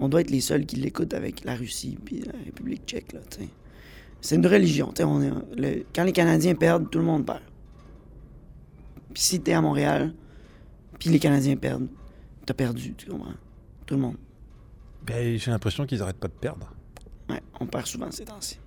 [0.00, 3.20] On doit être les seuls qui l'écoutent avec la Russie puis la République tchèque, là.
[4.20, 5.04] C'est une religion, tu sais.
[5.04, 7.40] On est, le- quand les Canadiens perdent, tout le monde perd.
[9.14, 10.12] Puis si t'es à Montréal,
[10.98, 11.88] puis les Canadiens perdent,
[12.46, 13.34] t'as perdu, tu comprends?
[13.86, 14.16] Tout le monde.
[15.06, 16.72] Ben, J'ai l'impression qu'ils n'arrêtent pas de perdre.
[17.28, 18.58] Ouais, on perd souvent ces temps-ci.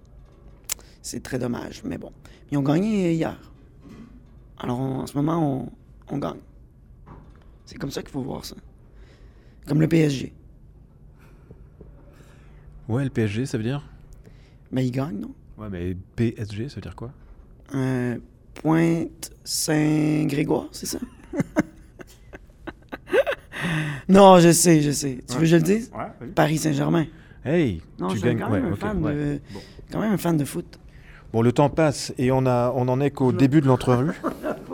[1.05, 2.11] C'est très dommage, mais bon.
[2.51, 3.37] Ils ont gagné hier.
[4.57, 5.69] Alors on- en ce moment,
[6.09, 6.39] on, on gagne.
[7.63, 8.55] C'est comme ça qu'il faut voir ça.
[9.67, 10.33] Comme le PSG.
[12.89, 13.87] Ouais, le PSG, ça veut dire?
[14.71, 15.35] Ben, ils gagnent, non?
[15.59, 17.11] Ouais, mais PSG, ça veut dire quoi?
[17.75, 18.17] Euh,
[18.55, 20.97] Pointe Saint-Grégoire, c'est ça?
[24.09, 25.19] non, je sais, je sais.
[25.27, 25.91] Tu veux que je le dise?
[25.95, 27.05] Ouais, Paris Saint-Germain.
[27.43, 28.39] Hey, Non, tu je suis gagnes.
[28.39, 29.13] quand même, ouais, un fan ouais.
[29.13, 29.59] de, Bon.
[29.91, 30.79] quand même un fan de foot.
[31.35, 34.13] Bon, le temps passe et on, a, on en est qu'au début de l'entrevue.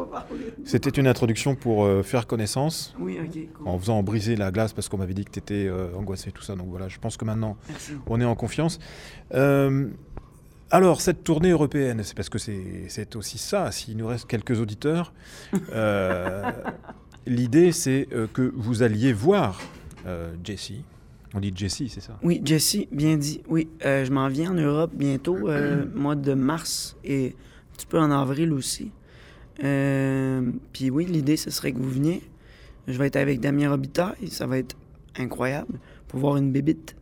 [0.64, 3.68] C'était une introduction pour euh, faire connaissance, Oui, ok, cool.
[3.68, 6.56] en faisant briser la glace parce qu'on m'avait dit que tu étais angoissé, tout ça.
[6.56, 7.94] Donc voilà, je pense que maintenant, Merci.
[8.06, 8.78] on est en confiance.
[9.34, 9.88] Euh,
[10.70, 15.14] alors, cette tournée européenne, c'est parce que c'est aussi ça, s'il nous reste quelques auditeurs.
[15.74, 16.52] euh,
[17.26, 19.60] L'idée, c'est euh, que vous alliez voir
[20.06, 20.84] euh, Jessie.
[21.34, 22.18] On dit Jessie, c'est ça?
[22.24, 23.42] Oui, Jesse, bien dit.
[23.48, 27.36] Oui, euh, je m'en viens en Europe bientôt, euh, mois de mars et
[27.72, 28.92] un petit peu en avril aussi.
[29.64, 32.22] Euh, Puis oui, l'idée, ce serait que vous veniez.
[32.88, 34.76] Je vais être avec Damien Robitaille, ça va être
[35.18, 36.96] incroyable pour voir une bébite.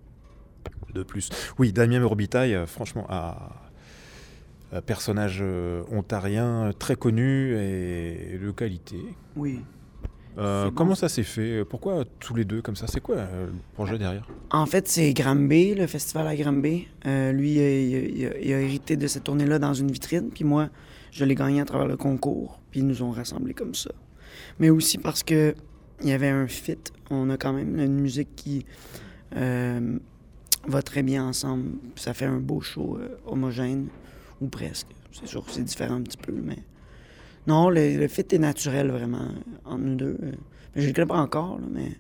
[0.94, 1.30] de plus.
[1.58, 3.36] Oui, Damien Robitaille, franchement, un
[4.72, 5.44] un personnage
[5.92, 8.98] ontarien très connu et de qualité.
[9.36, 9.62] Oui.
[10.40, 10.72] Euh, bon.
[10.72, 11.66] comment ça s'est fait?
[11.66, 12.88] Pourquoi tous les deux comme ça?
[12.88, 14.26] C'est quoi euh, le projet derrière?
[14.52, 16.88] En fait, c'est Granby, le festival à Granby.
[17.06, 20.30] Euh, lui, il a, il a- il a hérité de cette tournée-là dans une vitrine,
[20.34, 20.70] puis moi,
[21.12, 23.92] je l'ai gagné à travers le concours, puis ils nous ont rassemblés comme ça.
[24.60, 25.56] Mais aussi parce que
[26.02, 26.78] il y avait un fit.
[27.10, 28.66] On a quand même une musique qui
[29.34, 31.72] va très bien ensemble.
[31.96, 33.88] Ça fait un beau show homogène,
[34.40, 34.88] ou presque.
[35.12, 36.60] C'est sûr que c'est différent un petit peu, mais...
[37.50, 39.28] Non, le, le fit est naturel, vraiment,
[39.66, 40.18] entre nous deux.
[40.76, 41.92] Mais je le connais pas encore, là, mais...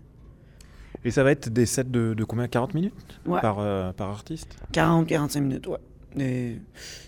[1.04, 2.48] Et ça va être des sets de, de combien?
[2.48, 3.20] 40 minutes?
[3.26, 3.42] Ouais.
[3.42, 4.58] par, euh, par artiste?
[4.74, 5.80] 40-45 minutes, ouais.
[6.20, 6.56] Euh,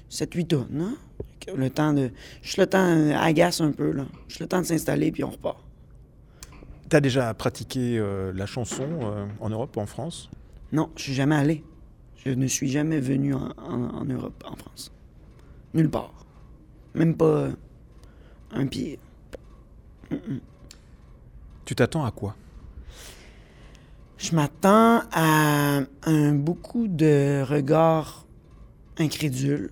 [0.10, 0.96] 7-8 tonnes, hein?
[1.56, 2.12] Le temps de.
[2.42, 4.06] Juste le temps agace un peu, là.
[4.28, 5.58] Juste le temps de s'installer, puis on repart.
[6.90, 10.30] Tu as déjà pratiqué euh, la chanson euh, en Europe, en France?
[10.72, 11.64] Non, je suis jamais allé.
[12.24, 14.92] Je ne suis jamais venu en, en- en Europe, en France.
[15.74, 16.14] Nulle part.
[16.96, 17.52] Même pas euh,
[18.54, 19.00] un pied.
[21.66, 22.36] Tu t'attends à quoi?
[24.18, 28.28] Je m'attends à un beaucoup de regards
[28.98, 29.72] incrédules.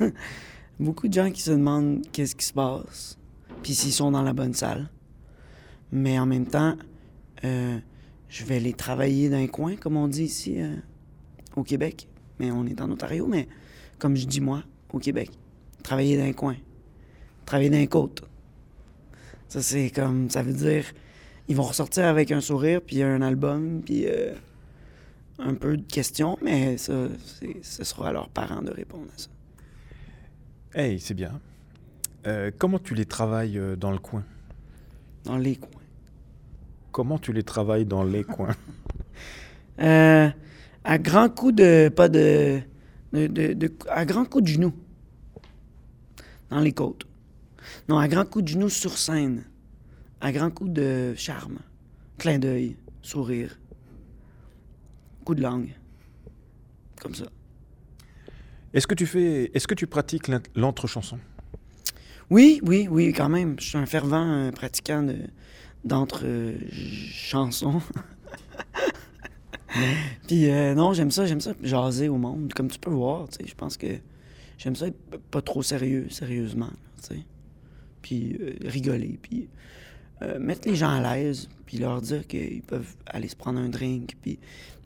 [0.80, 3.18] beaucoup de gens qui se demandent qu'est-ce qui se passe,
[3.62, 4.88] puis s'ils sont dans la bonne salle.
[5.92, 6.76] Mais en même temps,
[7.44, 7.78] euh,
[8.28, 10.74] je vais les travailler d'un coin, comme on dit ici euh,
[11.56, 12.08] au Québec.
[12.38, 13.48] Mais on est en Ontario, mais
[13.98, 15.30] comme je dis moi, au Québec.
[15.82, 16.56] Travailler d'un coin.
[17.46, 18.22] Travailler d'un côte.
[19.48, 20.30] Ça, c'est comme.
[20.30, 20.84] Ça veut dire.
[21.48, 24.32] Ils vont ressortir avec un sourire, puis un album, puis euh,
[25.40, 29.18] un peu de questions, mais ça, c'est- ce sera à leurs parents de répondre à
[29.18, 29.28] ça.
[30.74, 31.40] Hey, c'est bien.
[32.28, 34.22] Euh, comment tu les travailles euh, dans le coin?
[35.24, 35.70] Dans les coins.
[36.92, 38.54] Comment tu les travailles dans les coins?
[39.80, 40.28] Euh,
[40.84, 41.88] à grands coups de.
[41.88, 42.60] Pas de.
[43.14, 44.74] de, de- de- à grands coups de genoux.
[46.50, 47.06] Dans les côtes.
[47.88, 49.44] Non, à grands coups de genoux sur scène.
[50.20, 51.58] À grands coups de charme.
[52.18, 52.76] Clin d'œil.
[53.02, 53.58] Sourire.
[55.24, 55.74] Coup de langue.
[57.00, 57.26] Comme ça.
[58.72, 61.18] Est-ce que tu fais, est-ce que tu pratiques l'entre-chanson?
[62.30, 63.56] Oui, oui, oui, quand même.
[63.58, 65.16] Je suis un fervent euh, pratiquant de,
[65.84, 66.54] d'entre euh,
[67.12, 67.82] chansons.
[70.28, 72.52] Puis euh, non, j'aime ça, j'aime ça, jaser au monde.
[72.54, 73.88] Comme tu peux voir, tu sais, je pense que
[74.58, 76.70] j'aime ça être pas trop sérieux, sérieusement,
[77.02, 77.22] tu sais.
[78.02, 79.48] Puis euh, rigoler, puis
[80.22, 83.68] euh, mettre les gens à l'aise, puis leur dire qu'ils peuvent aller se prendre un
[83.68, 84.38] drink, puis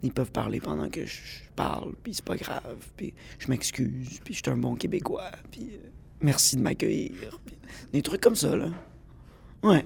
[0.03, 1.21] ils peuvent parler pendant que je
[1.57, 5.71] parle, puis c'est pas grave, puis je m'excuse, puis je suis un bon Québécois, puis
[5.73, 5.89] euh,
[6.21, 7.57] merci de m'accueillir, puis
[7.93, 8.69] des trucs comme ça, là.
[9.63, 9.85] Ouais.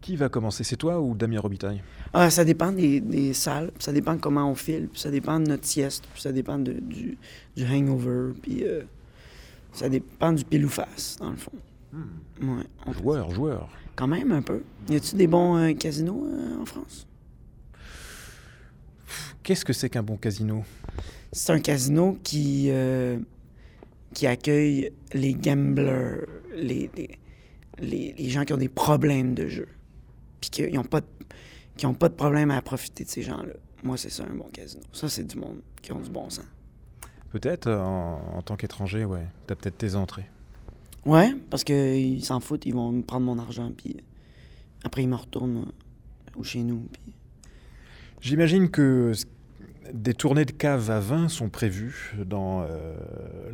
[0.00, 0.62] Qui va commencer?
[0.62, 1.82] C'est toi ou Damien Robitaille?
[2.14, 5.10] Ah, ça dépend des, des salles, puis ça dépend de comment on file, puis ça
[5.10, 7.18] dépend de notre sieste, puis ça dépend de- du,
[7.56, 8.82] du hangover, puis euh,
[9.72, 11.52] ça dépend du pile ou face, dans le fond.
[11.92, 13.68] Ouais, on fait Joueur, joueur.
[13.96, 14.62] Quand même, un peu.
[14.88, 17.06] Y a-tu des bons euh, casinos euh, en France?
[19.42, 20.64] Qu'est-ce que c'est qu'un bon casino?
[21.32, 23.18] C'est un casino qui, euh,
[24.14, 27.18] qui accueille les gamblers, les, les,
[27.78, 29.68] les- les gens qui ont des problèmes de jeu.
[30.40, 31.06] Puis qui n'ont pas, de-
[31.76, 33.54] qui ont pas de problème à profiter de ces gens-là.
[33.82, 34.82] Moi, c'est ça, un bon casino.
[34.92, 36.44] Ça, c'est du monde qui ont du bon sens.
[37.30, 39.26] Peut-être, en, en tant qu'étranger, ouais.
[39.46, 40.26] T'as peut-être tes entrées.
[41.08, 43.96] Ouais, parce qu'ils s'en foutent, ils vont me prendre mon argent, puis
[44.84, 46.86] après, ils me retournent euh, ou chez nous.
[46.92, 47.14] Puis...
[48.20, 49.12] J'imagine que
[49.94, 52.94] des tournées de cave à vin sont prévues dans euh,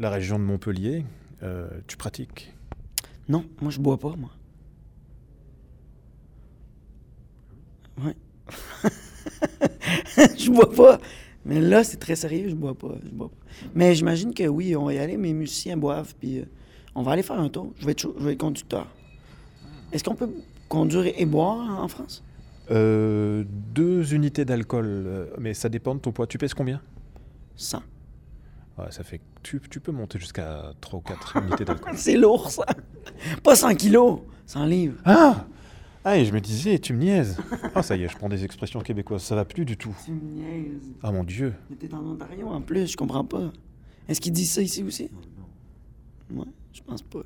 [0.00, 1.04] la région de Montpellier.
[1.44, 2.52] Euh, tu pratiques?
[3.28, 4.32] Non, moi, je bois pas, moi.
[8.02, 8.16] Ouais.
[10.36, 10.98] je bois pas.
[11.44, 12.96] Mais là, c'est très sérieux, je bois pas.
[13.04, 13.46] Je bois pas.
[13.76, 16.46] Mais j'imagine que oui, on va y aller, mes musiciens boivent, puis euh,
[16.94, 17.72] on va aller faire un tour.
[17.78, 18.86] Je vais être, chaud- je vais être conducteur.
[19.92, 20.30] Est-ce qu'on peut
[20.68, 22.22] conduire et boire en France?
[22.70, 26.26] Euh, Deux unités d'alcool, euh, mais ça dépend de ton poids.
[26.26, 26.80] Tu pèses combien?
[27.56, 27.78] 100.
[28.78, 31.92] Ouais, ça fait, tu, tu peux monter jusqu'à 3 ou 4 unités d'alcool.
[31.96, 32.64] C'est lourd, ça.
[33.42, 34.96] Pas 100 kilos, 100 livres.
[35.04, 35.46] Ah
[36.04, 37.36] Ah, et je me disais, tu me niaises.
[37.74, 39.22] Ah, ça y est, je prends des expressions québécoises.
[39.22, 39.94] Ça va plus du tout.
[40.04, 40.90] Tu me niaises.
[41.04, 41.54] Ah, mon Dieu.
[41.70, 43.52] Mais t'es en Ontario en plus, je comprends pas.
[44.08, 45.08] Est-ce qu'ils disent ça ici aussi?
[46.34, 47.18] Ouais, je pense pas.
[47.18, 47.24] là.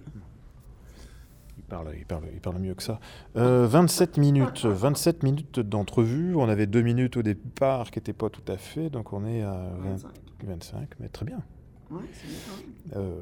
[1.59, 2.99] Il parle, il parle, il parle mieux que ça.
[3.37, 4.65] Euh, 27 minutes.
[4.65, 6.35] 27 minutes d'entrevue.
[6.37, 8.89] On avait deux minutes au départ qui n'étaient pas tout à fait.
[8.91, 10.11] Donc on est à 20 25.
[10.45, 10.89] 25.
[11.01, 11.43] Mais très bien.
[11.91, 13.01] Ouais, c'est bien.
[13.01, 13.21] Euh,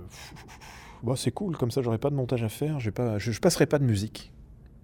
[1.02, 1.56] bon, c'est cool.
[1.56, 2.78] Comme ça, j'aurai pas de montage à faire.
[2.78, 4.32] j'ai Pas, je, je passerai pas de musique.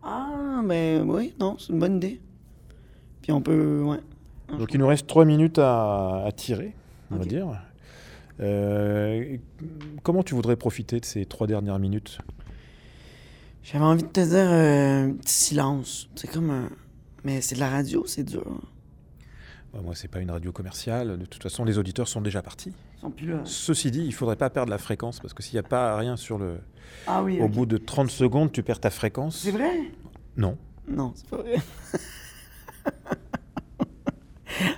[0.02, 2.20] Ah, ben oui, non, c'est une bonne idée.
[3.20, 4.00] Puis on peut, ouais.
[4.58, 6.74] Donc il nous reste 3 minutes à, à tirer,
[7.10, 7.46] on va dire.
[8.40, 9.36] Euh,
[10.02, 12.18] comment tu voudrais profiter de ces trois dernières minutes?
[13.62, 16.08] J'avais envie de te dire euh, un petit silence.
[16.16, 16.68] C'est comme un.
[17.24, 18.44] Mais c'est de la radio, c'est dur.
[19.72, 21.18] Ouais, Moi, c'est pas une radio commerciale.
[21.18, 22.72] De toute façon, les auditeurs sont déjà partis.
[22.96, 23.40] Ils sont plus là.
[23.44, 26.16] Ceci dit, il faudrait pas perdre la fréquence parce que s'il n'y a pas rien
[26.16, 26.58] sur le,
[27.06, 29.38] Ah oui, au bout de 30 secondes, tu perds ta fréquence.
[29.38, 29.72] C'est vrai?
[30.36, 30.58] Non.
[30.88, 31.56] Non, c'est pas vrai.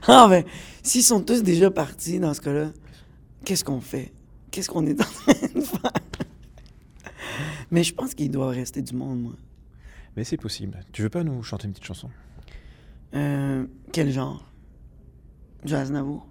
[0.06, 0.44] ah ben,
[0.82, 2.70] s'ils sont tous déjà partis dans ce cas-là,
[3.44, 4.12] qu'est-ce qu'on fait?
[4.50, 5.92] Qu'est-ce qu'on est en train de faire?
[7.70, 9.32] Mais je pense qu'il doit rester du monde, moi.
[10.16, 10.78] Mais c'est possible.
[10.92, 12.08] Tu veux pas nous chanter une petite chanson?
[13.14, 14.44] Euh, quel genre?
[15.64, 16.26] Du Aznavour?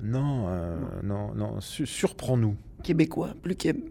[0.00, 1.60] Non, euh, non, non.
[1.60, 2.56] Su- Surprends-nous.
[2.82, 3.34] Québécois?
[3.42, 3.84] Plus québé...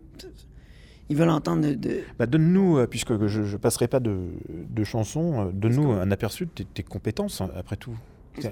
[1.10, 1.74] Ils veulent entendre de...
[1.76, 6.10] de- Bah, donne-nous, euh, puisque je ne passerai pas de, de chansons, euh, donne-nous un
[6.12, 7.96] aperçu de tes, tes compétences, hein, après tout.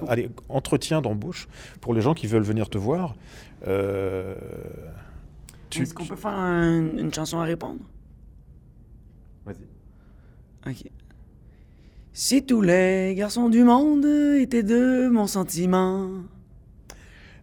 [0.07, 1.47] Allez, entretien d'embauche
[1.81, 3.15] pour les gens qui veulent venir te voir.
[3.67, 4.35] Euh,
[5.69, 7.79] tu- Est-ce qu'on peut faire un- une chanson à répondre?
[9.45, 10.69] Vas-y.
[10.69, 10.83] Ok.
[12.13, 14.05] Si tous les garçons du monde
[14.37, 16.09] étaient de mon sentiment...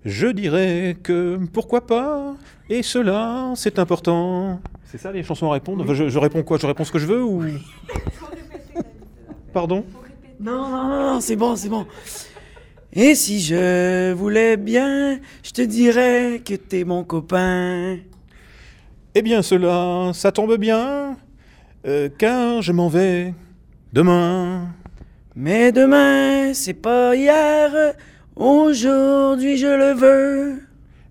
[0.05, 2.35] Je dirais que pourquoi pas,
[2.71, 4.61] et cela, c'est important.
[4.87, 5.93] C'est ça les chansons à répondre?
[5.93, 6.57] Je, je réponds quoi?
[6.57, 7.45] Je réponds ce que je veux ou?
[9.53, 9.85] Pardon?
[10.39, 11.87] Non, non, non, non, c'est bon, c'est bon.
[12.93, 17.99] Et si je voulais bien, je te dirais que t'es mon copain.
[19.15, 21.17] Eh bien cela, ça tombe bien,
[21.87, 23.33] euh, car je m'en vais
[23.93, 24.69] demain.
[25.37, 27.95] Mais demain, c'est pas hier.
[28.35, 30.61] Aujourd'hui, je le veux.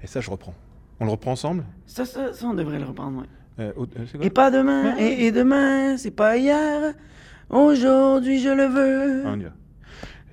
[0.04, 0.54] Et ça, je reprends.
[1.00, 1.64] On le reprend ensemble?
[1.86, 3.26] Ça, ça, ça, on devrait le reprendre, ouais.
[3.60, 6.94] Euh, euh, Et pas demain, et, et demain, c'est pas hier.
[7.50, 9.24] Aujourd'hui, je le veux.
[9.26, 9.52] Ah, on y va.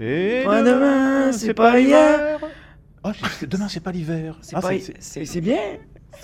[0.01, 2.39] Et demain, c'est pas hier.
[3.03, 3.13] Ah,
[3.49, 4.37] demain, c'est pas l'hiver.
[4.43, 5.59] C'est Ah, bien.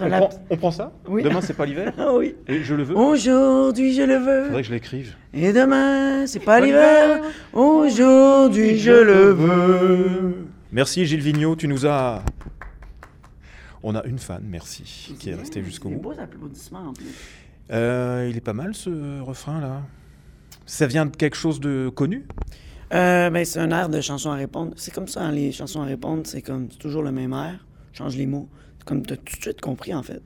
[0.01, 0.93] On, prend, on prend ça?
[1.07, 1.23] Oui.
[1.23, 2.35] Demain, c'est pas l'hiver Ah oui.
[2.49, 2.97] Et je le veux?
[2.97, 4.45] Aujourd'hui, je le veux.
[4.47, 5.15] Faudrait que je l'écrive.
[5.35, 7.21] Et demain, c'est pas l'hiver.
[7.53, 10.47] Aujourd'hui, je le veux.
[10.73, 12.23] Merci Gilles Vigneault, tu nous as.
[13.83, 16.15] On a une fan, merci, qui est restée jusqu'au C'est bout.
[16.15, 16.15] beau,
[16.77, 17.07] en plus.
[17.71, 19.83] Euh, il est pas mal ce refrain là.
[20.65, 22.25] Ça vient de quelque chose de connu?
[22.93, 24.73] Euh, ben, c'est un air de chanson à répondre.
[24.77, 27.65] C'est comme ça, hein, les chansons à répondre, c'est comme toujours le même air.
[27.93, 28.49] Change les mots.
[28.79, 30.23] C'est comme t'as tout de suite compris, en fait.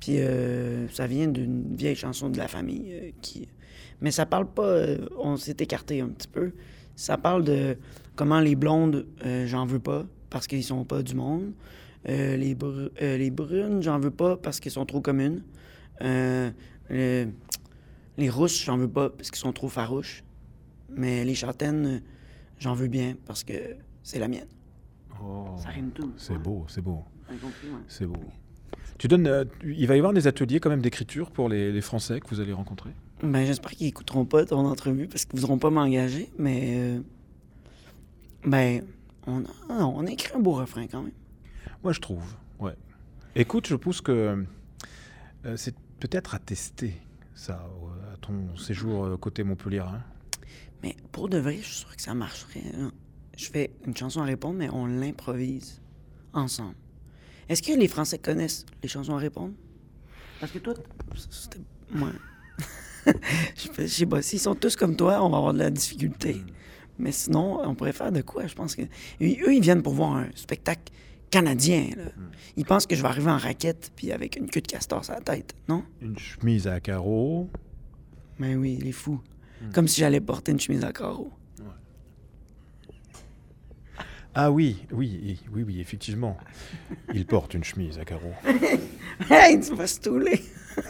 [0.00, 3.48] Puis euh, ça vient d'une vieille chanson de la famille euh, qui.
[4.00, 4.64] Mais ça parle pas.
[4.64, 6.52] euh, on s'est écarté un petit peu.
[6.94, 7.76] Ça parle de
[8.16, 9.06] comment les blondes,
[9.46, 11.52] j'en veux pas parce qu'ils sont pas du monde.
[12.06, 15.42] Les, euh, les brunes, j'en veux pas parce qu'elles sont trop communes.
[16.00, 17.26] Le-
[18.16, 20.24] les rousses, j'en veux pas parce qu'ils sont trop farouches.
[20.90, 22.00] Mais les châtaignes,
[22.58, 23.52] j'en veux bien parce que
[24.02, 24.46] c'est la mienne.
[25.58, 26.04] Ça rime tout.
[26.08, 26.38] Oh, C'est Ouais.
[26.38, 27.04] beau, c'est beau,
[27.88, 28.22] c'est beau.
[28.98, 31.80] Tu donnes, euh, il va y avoir des ateliers quand même d'écriture pour les, les
[31.80, 32.90] Français que vous allez rencontrer?
[33.22, 36.74] Ben, j'espère qu'ils écouteront pas ton entrevue parce qu'ils voudront pas m'engager, mais.
[36.76, 37.00] euh,
[38.44, 38.82] ben,
[39.26, 41.12] on a, non, on a écrit un beau refrain quand même.
[41.82, 42.24] Moi, je trouve,
[42.60, 42.74] ouais.
[43.34, 44.44] Écoute, je pense que
[45.44, 46.94] euh, c'est peut-être à tester,
[47.34, 47.68] ça,
[48.12, 49.78] à ton séjour côté Montpellier.
[49.80, 50.02] hein.
[50.82, 52.62] Mais pour de vrai, je suis sûr que ça marcherait.
[52.76, 52.90] là.
[53.36, 55.80] Je fais une chanson à répondre, mais on l'improvise
[56.32, 56.74] ensemble.
[57.48, 59.54] Est-ce que les Français connaissent les chansons à répondre?
[60.40, 60.74] Parce que toi,
[61.30, 61.60] c'était.
[61.90, 62.12] Moi.
[63.06, 63.12] je
[63.62, 64.22] sais- je sais pas.
[64.22, 66.42] S'ils sont tous comme toi, on va avoir de la difficulté.
[66.98, 68.46] Mais sinon, on pourrait faire de quoi?
[68.46, 68.82] Je pense que.
[68.82, 70.92] Eux, ils viennent pour voir un spectacle
[71.30, 71.88] canadien.
[71.96, 72.04] là.
[72.56, 75.14] Ils pensent que je vais arriver en raquette puis avec une queue de castor sur
[75.14, 75.84] la tête, non?
[76.02, 77.48] Une chemise à carreaux.
[78.38, 79.20] Mais oui, les fous.
[79.72, 81.32] Comme si j'allais porter une chemise à carreaux.
[84.34, 86.36] Ah oui, oui, oui, oui, effectivement.
[87.12, 88.34] Il porte une chemise à carreaux.
[89.28, 90.40] Hey, tu vas stouler!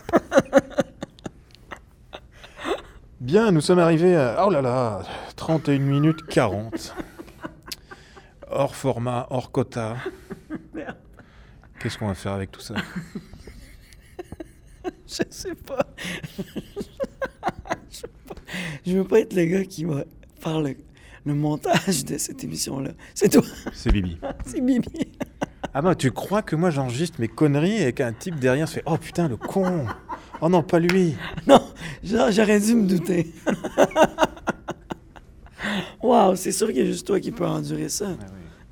[3.20, 4.44] Bien, nous sommes arrivés à...
[4.46, 5.02] Oh là là
[5.36, 6.94] 31 minutes 40.
[8.50, 9.96] Hors format, hors quota.
[11.80, 12.74] Qu'est-ce qu'on va faire avec tout ça?
[15.06, 15.86] Je sais pas.
[18.00, 18.34] Je, veux pas.
[18.86, 20.04] Je veux pas être le gars qui va
[20.38, 20.74] faire le,
[21.24, 22.90] le montage de cette émission-là.
[23.14, 24.18] C'est toi, C'est Bibi.
[24.46, 24.88] c'est Bibi.
[25.74, 28.82] Ah bah tu crois que moi j'enregistre mes conneries et qu'un type derrière se fait
[28.86, 29.86] Oh putain le con
[30.40, 31.14] Oh non pas lui
[31.46, 31.60] Non,
[32.02, 33.32] j'aurais dû me douter.
[36.02, 38.06] Waouh, c'est sûr qu'il y a juste toi qui peux endurer ça.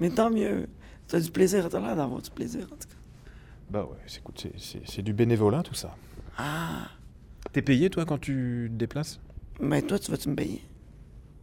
[0.01, 0.69] Mais tant mieux.
[1.09, 2.97] Tu as du plaisir, tu as l'air d'avoir du plaisir en tout cas.
[3.71, 4.47] Bah ouais, écoute,
[4.85, 5.95] c'est du bénévolat tout ça.
[6.39, 6.89] Ah,
[7.53, 9.21] T'es payé toi quand tu te déplaces?
[9.61, 10.63] Mais toi, tu vas-tu me payer?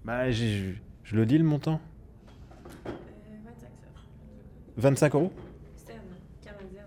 [0.05, 1.79] Bah j'ai- je, je le dis le montant
[4.77, 5.31] 25 euros?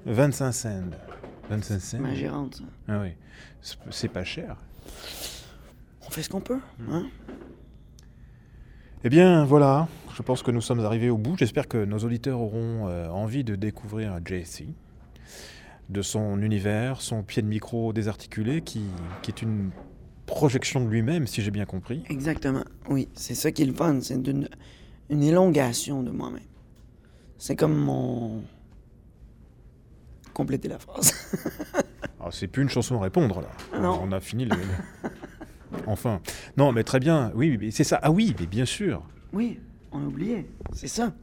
[0.05, 0.69] 25 cents.
[1.49, 2.65] 25 cents Ma gérante, ça.
[2.89, 3.11] Ah oui,
[3.63, 4.57] c'est c'est pas cher.
[6.07, 7.07] On fait ce qu'on peut, hein?
[9.05, 11.37] Eh bien, voilà, je pense que nous sommes arrivés au bout.
[11.39, 14.67] J'espère que nos auditeurs auront euh, envie de découvrir JC,
[15.89, 18.83] de son univers, son pied de micro désarticulé, qui,
[19.23, 19.71] qui est une
[20.27, 22.03] projection de lui-même, si j'ai bien compris.
[22.09, 22.65] Exactement.
[22.89, 24.01] Oui, c'est ça qui est le fun.
[24.01, 24.49] C'est une,
[25.11, 26.43] une élongation de moi-même.
[27.39, 28.43] C'est comme mon.
[30.35, 31.15] Compléter la phrase.
[32.21, 33.81] Alors, c'est plus une chanson à répondre, là.
[33.81, 34.01] Non.
[34.03, 34.57] On a fini le...
[35.87, 36.21] enfin.
[36.57, 37.33] Non, mais très bien.
[37.35, 38.01] Oui, c'est ça.
[38.03, 39.03] Ah oui, mais bien sûr.
[39.33, 39.61] oui,
[39.93, 40.47] on a oublié.
[40.73, 41.15] C'est ça.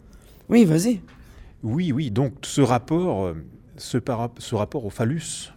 [0.49, 1.01] Oui, vas-y.
[1.61, 3.35] Oui, oui, donc ce rapport, euh,
[3.77, 5.51] ce, para- ce rapport au phallus,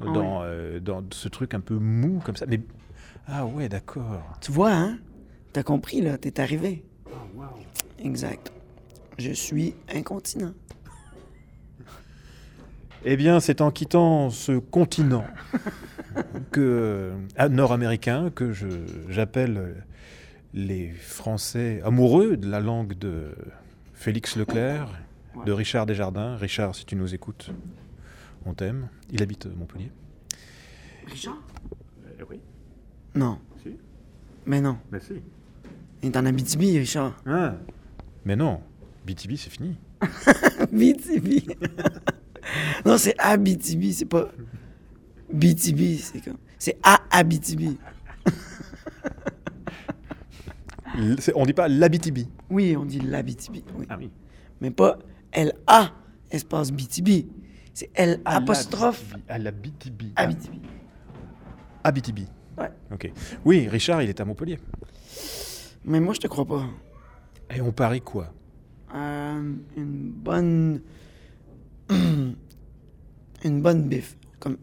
[0.00, 2.46] Ah dans, euh, dans ce truc un peu mou comme ça.
[2.46, 2.60] Mais
[3.26, 4.22] ah ouais, d'accord.
[4.40, 4.98] Tu vois, hein?
[5.52, 6.18] T'as compris, là.
[6.18, 6.84] T'es arrivé.
[7.98, 8.52] Exact.
[9.18, 10.52] Je suis incontinent.
[13.04, 15.24] Eh bien, c'est en quittant ce continent
[16.52, 18.66] que ah, nord-américain que je
[19.08, 19.74] j'appelle euh,
[20.54, 23.34] les Français amoureux de la langue de
[23.94, 24.88] Félix Leclerc,
[25.46, 26.36] de Richard Desjardins.
[26.36, 27.50] Richard, si tu nous écoutes,
[28.44, 28.88] on t'aime.
[29.10, 29.90] Il habite Montpellier.
[31.06, 31.38] Richard?
[32.30, 32.40] oui.
[33.14, 33.38] Non.
[33.62, 33.76] Si.
[34.46, 34.78] Mais non.
[34.90, 35.14] Ben si.
[36.02, 37.16] Il est en Abitibi, Richard.
[38.24, 38.60] Mais non,
[39.06, 39.76] BTB, c'est fini.
[40.60, 41.46] Abitibi.
[42.86, 44.28] non, c'est Abitibi, c'est pas
[45.32, 46.38] BTB, c'est comme.
[46.58, 47.78] C'est à Abitibi.
[51.34, 52.28] On dit pas l'Abitibi.
[52.50, 53.86] Oui, on dit l'Abitibi, oui.
[53.98, 54.10] oui.
[54.60, 54.98] Mais pas
[55.32, 55.90] L-A,
[56.30, 57.26] espace BTB.
[57.74, 60.12] C'est L apostrophe À la BTB.
[60.16, 60.60] Abitibi.
[61.84, 62.26] Abitibi.
[62.58, 62.70] Ouais.
[62.92, 63.10] Ok.
[63.44, 64.58] Oui, Richard, il est à Montpellier.
[65.84, 66.64] Mais moi, je te crois pas.
[67.54, 68.32] Et on parie quoi?
[68.94, 70.82] Euh, une bonne.
[71.90, 72.34] une
[73.62, 74.16] bonne bif.
[74.38, 74.58] Comme.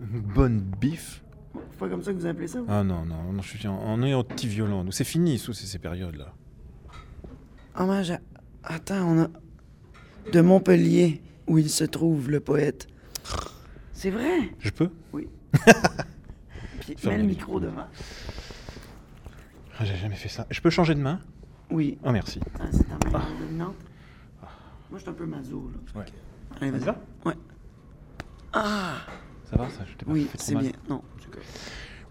[0.00, 1.22] Une bonne bif
[1.70, 2.58] C'est pas comme ça que vous appelez ça?
[2.68, 4.82] Ah non, non, non, je suis on est anti-violent.
[4.84, 4.92] nous.
[4.92, 6.34] C'est fini, sous ces, ces périodes-là.
[7.76, 8.20] Hommage à.
[8.64, 9.28] Attends, on a.
[10.32, 12.88] De Montpellier, où il se trouve, le poète.
[13.92, 14.50] C'est vrai?
[14.58, 14.90] Je peux?
[15.12, 15.28] Oui.
[16.80, 17.86] Puis mets le micro devant.
[19.78, 20.46] Ah, J'ai jamais fait ça.
[20.50, 21.20] Je peux changer de main?
[21.70, 21.98] Oui.
[22.04, 22.40] Ah, merci.
[22.58, 23.76] Ah, c'est ta main dominante.
[24.90, 26.00] Moi, je suis un peu mazo, là.
[26.00, 26.06] Ouais.
[26.60, 26.84] Allez, vas-y.
[26.84, 26.96] va?
[27.24, 27.34] Ouais.
[28.52, 28.96] Ah!
[29.50, 29.68] Ça va?
[29.70, 30.72] Ça Je t'ai pas Oui, fait trop c'est mal bien.
[30.88, 31.40] Non, c'est.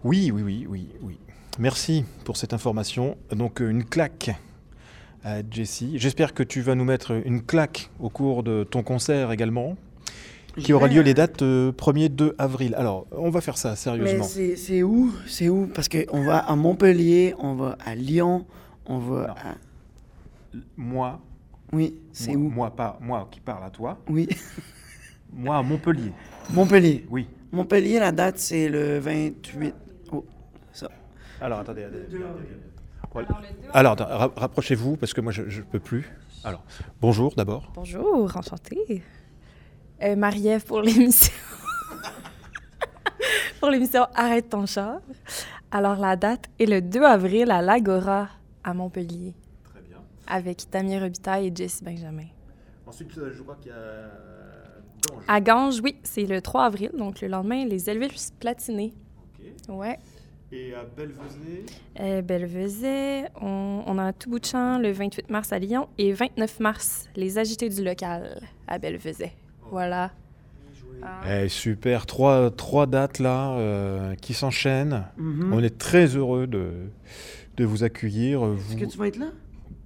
[0.03, 1.20] Oui, oui, oui, oui, oui.
[1.59, 3.18] Merci pour cette information.
[3.32, 4.32] Donc euh, une claque
[5.24, 5.93] à Jessie.
[5.95, 9.76] J'espère que tu vas nous mettre une claque au cours de ton concert également,
[10.57, 12.76] qui aura lieu euh, les dates euh, 1er 2 avril.
[12.76, 14.24] Alors, on va faire ça Mais sérieusement.
[14.24, 15.11] c'est c'est où?
[15.28, 15.67] C'est où?
[15.74, 18.45] Parce qu'on va à Montpellier, on va à Lyon,
[18.86, 19.34] on va Non.
[19.34, 19.55] à...
[20.78, 21.19] Moi,
[21.71, 22.49] Oui, c'est où?
[22.49, 23.97] moi pas moi qui parle à toi.
[24.09, 24.28] Oui.
[25.36, 26.11] Moi à Montpellier.
[26.51, 27.05] Montpellier?
[27.09, 27.28] Oui.
[27.51, 29.74] Montpellier, la date, c'est le 28...
[30.11, 30.24] Oh,
[30.71, 30.89] ça.
[31.41, 31.84] Alors attendez.
[31.84, 32.05] attendez.
[33.14, 33.28] Voilà.
[33.74, 36.09] Alors ra- rapprochez-vous parce que moi je, je peux plus.
[36.43, 36.64] Alors
[36.99, 37.72] bonjour d'abord.
[37.76, 39.03] Bonjour, enchantée.
[40.01, 41.32] Euh, Marie-Ève pour l'émission.
[43.59, 44.99] pour l'émission Arrête ton char.
[45.72, 48.28] Alors, la date est le 2 avril à l'Agora
[48.64, 49.34] à Montpellier
[49.72, 49.97] Très bien.
[50.28, 52.28] avec Damien Robitaille et Jessie Benjamin.
[52.86, 54.11] Ensuite, je crois qu'il y a
[55.28, 58.93] À Ganges, oui, c'est le 3 avril, donc le lendemain, les Elvis platinés.
[59.68, 59.97] Ouais.
[60.56, 61.66] Et à Belvezé?
[61.99, 65.88] Euh, Belvezet, on, on a un tout bout de champ le 28 mars à Lyon
[65.97, 69.32] et 29 mars, les agités du local à Belvezet.
[69.72, 70.12] Voilà.
[71.01, 71.43] Ah.
[71.43, 75.06] Eh, super, trois, trois dates là euh, qui s'enchaînent.
[75.18, 75.51] Mhm.
[75.54, 76.72] On est très heureux de,
[77.58, 78.43] de vous accueillir.
[78.43, 78.78] Est-ce Vous...
[78.78, 79.32] que tu vas être là?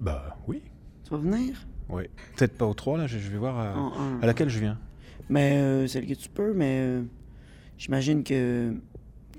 [0.00, 0.60] Bah oui,
[1.04, 1.66] Tu vas venir?
[1.88, 2.04] oui.
[2.36, 3.90] Peut-être pas aux trois là, je, je vais voir à,
[4.22, 4.78] à laquelle je viens.
[5.30, 7.02] Mais euh, celle que tu peux, mais euh,
[7.78, 8.74] j'imagine que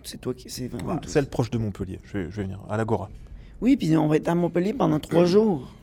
[0.04, 0.50] c'est toi qui...
[0.50, 1.00] C'est vraiment.
[1.08, 3.10] Celle proche de Montpellier, je vais, je vais venir, à l'Agora.
[3.62, 5.74] Oui, puis on va être à Montpellier pendant trois jours.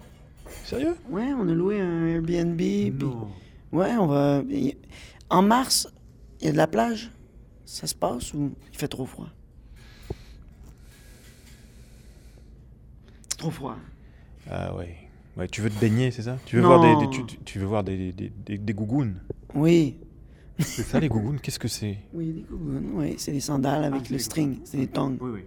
[0.65, 0.97] Sérieux?
[1.11, 2.57] Ouais, on a loué un Airbnb.
[2.57, 2.93] puis-
[3.73, 4.43] Ouais, on va...
[5.29, 5.89] En mars,
[6.41, 7.11] il y a de la plage.
[7.65, 9.29] Ça se passe ou il fait trop froid?
[13.39, 13.77] Trop froid.
[14.51, 14.97] Ah ouais.
[15.37, 15.49] ouais.
[15.49, 16.39] Tu veux te baigner, c'est ça?
[16.47, 16.69] Tu veux, Non.
[16.79, 19.21] voir des, des- tu, veux voir des, des, des, des gougounes?
[19.55, 19.99] Oui.
[20.59, 21.99] C'est ça les gougounes Qu'est-ce que c'est?
[22.15, 22.91] Oui, des gougounes.
[22.95, 24.59] Oui, c'est des sandales avec Ah, le string.
[24.65, 25.17] C'est des tongs.
[25.21, 25.41] Oui, oui.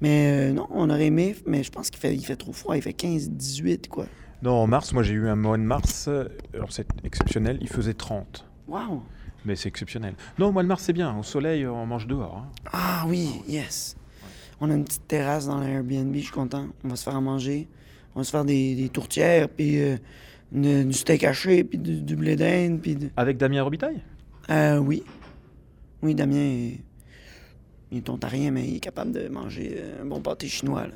[0.00, 2.76] Mais euh, non, on aurait aimé, mais je pense qu'il fait, il fait trop froid.
[2.76, 4.06] Il fait 15, 18, quoi.
[4.42, 6.24] Non, en mars, moi j'ai eu un mois de mars, euh,
[6.54, 8.46] alors c'est exceptionnel, il faisait 30.
[8.68, 9.02] Waouh!
[9.44, 10.14] Mais c'est exceptionnel.
[10.38, 11.16] Non, au mois de mars, c'est bien.
[11.16, 12.38] Au soleil, on mange dehors.
[12.38, 12.48] hein.
[12.72, 13.96] Ah oui, yes.
[14.60, 16.66] On a une petite terrasse dans l'Airbnb, je suis content.
[16.84, 17.68] On va se faire à manger.
[18.14, 19.96] On va se faire des, des tourtières, puis euh,
[20.52, 22.96] du steak haché, puis du, du blé d'Inde, puis...
[22.96, 24.00] de- Avec Damien Robitaille?
[24.50, 25.02] Euh, oui.
[26.02, 26.80] Oui, Damien, est-
[27.92, 30.94] il est ontarien, mais il est capable de manger euh, un bon pâté chinois, là.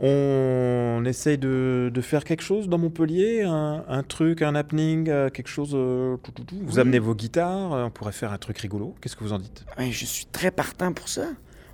[0.00, 5.28] On essaye de, de faire quelque chose dans Montpellier, un, un truc, un happening, euh,
[5.28, 5.72] quelque chose.
[5.74, 6.54] euh, tout, tout, tout.
[6.62, 6.80] Vous Oui.
[6.80, 8.94] amenez vos guitares, on pourrait faire un truc rigolo.
[9.00, 9.64] Qu'est-ce que vous en dites?
[9.76, 11.26] Ouais, je suis très partant pour ça.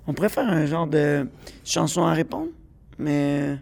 [0.07, 1.27] On pourrait faire un genre de
[1.63, 2.49] chanson à répondre,
[2.97, 3.57] mais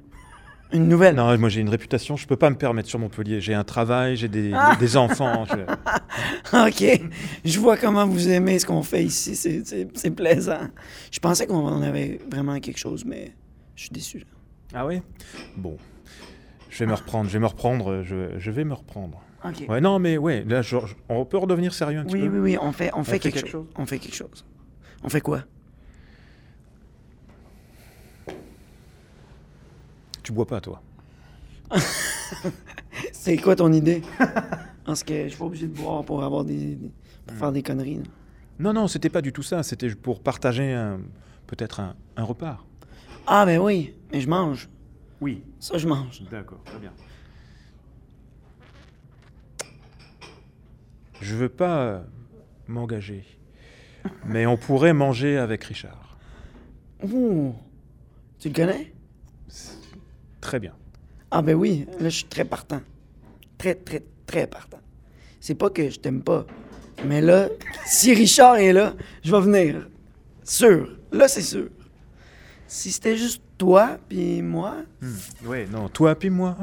[0.74, 1.16] une nouvelle.
[1.16, 3.40] Non, moi j'ai une réputation, je peux pas me permettre sur Montpellier.
[3.42, 4.76] J'ai un travail, j'ai des, Ah.
[4.80, 5.46] des enfants.
[5.46, 7.02] je- OK.
[7.46, 9.36] Je vois comment vous aimez ce qu'on fait ici.
[9.36, 10.68] C'est- plaisant.
[11.12, 13.34] Je pensais qu'on en avait vraiment quelque chose, mais
[13.76, 14.26] je suis déçu.
[14.74, 15.02] Ah oui?
[15.58, 15.78] Bon.
[16.70, 19.22] Je vais me reprendre, je vais me reprendre, je, je vais me reprendre.
[19.46, 19.66] OK.
[19.70, 20.78] Ouais, non, mais ouais, là, je-
[21.10, 22.36] on peut redevenir sérieux un petit Oui, peu?
[22.36, 22.58] oui, oui.
[22.62, 23.66] On fait, on fait, fait quelque, quelque chose.
[23.68, 23.74] chose?
[23.78, 24.46] On fait quelque chose.
[25.04, 25.44] On fait quoi?
[30.24, 30.82] Tu bois pas, toi
[33.12, 34.02] C'est quoi ton idée?
[34.86, 36.78] Parce que je suis pas obligé de boire pour avoir des...
[37.26, 37.98] pour faire des conneries.
[37.98, 38.04] là.
[38.60, 39.64] Non, non, c'était pas du tout ça.
[39.64, 40.76] C'était pour partager
[41.48, 42.60] peut-être un, un repas.
[43.26, 43.94] Ah, ben oui.
[44.12, 44.70] Mais je mange.
[45.22, 45.42] Oui.
[45.60, 46.22] Ça, je mange.
[46.30, 46.92] D'accord, très bien.
[51.22, 52.00] Je veux pas euh,
[52.68, 53.24] m'engager,
[54.26, 56.18] mais on pourrait manger avec Richard.
[57.04, 57.54] Ouh.
[58.40, 58.94] Tu le connais?
[60.44, 60.74] Très bien.
[61.32, 62.82] Ah ben oui, là je suis très partant.
[63.58, 64.80] Très, très, très partant.
[65.40, 66.46] C'est pas que je t'aime pas.
[67.06, 67.48] Mais là,
[67.86, 69.88] si Richard est là, je vais venir.
[70.44, 70.98] Sûr.
[71.14, 71.70] Là, c'est sûr.
[72.68, 74.76] Si c'était juste toi puis moi,
[75.46, 76.58] Ouais, non, toi puis moi.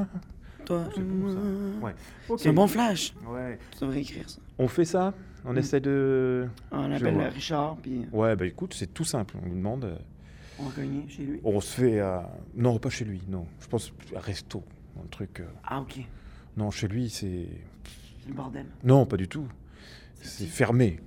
[0.67, 1.87] toi, C'est bon, ça.
[1.87, 2.49] Ouais.
[2.49, 3.15] Un bon flash.
[3.27, 3.59] Ouais.
[3.73, 4.39] Tu devrais écrire ça.
[4.59, 5.15] On fait ça?
[5.47, 5.59] On Mm.
[5.59, 6.47] essaie de.
[6.71, 7.31] On Je appelle.
[7.35, 9.37] Richard puis Ouais, bah écoute, c'est tout simple.
[9.43, 9.99] On lui demande.
[10.79, 11.41] Euh, on chez lui.
[11.45, 12.31] On se fait à.
[12.55, 13.47] Non, pas chez lui, non.
[13.61, 14.63] Je pense à resto.
[15.03, 15.41] Un truc.
[15.41, 16.01] euh, Ah ok.
[16.57, 17.47] Non, chez lui, c'est.
[18.23, 18.67] C'est le bordel.
[18.85, 19.47] Non, pas du tout.
[20.23, 20.47] C'est petit.
[20.51, 21.01] fermé.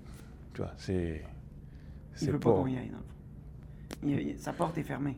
[0.54, 1.24] Tu vois, c'est.
[1.24, 4.20] Il C'est veut pas qu'on y aille dans le fond.
[4.22, 5.18] Il- il- sa porte est fermée.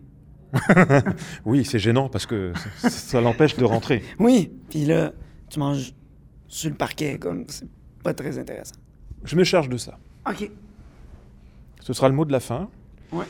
[1.45, 4.03] Oui, c'est gênant parce que ça, ça l'empêche de rentrer.
[4.19, 5.11] Oui, puis là,
[5.49, 5.93] tu manges
[6.47, 7.67] sur le parquet comme c'est
[8.03, 8.75] pas très intéressant.
[9.23, 9.97] Je me charge de ça.
[10.29, 10.49] Ok.
[11.81, 12.69] Ce sera le mot de la fin.
[13.11, 13.25] Ouais.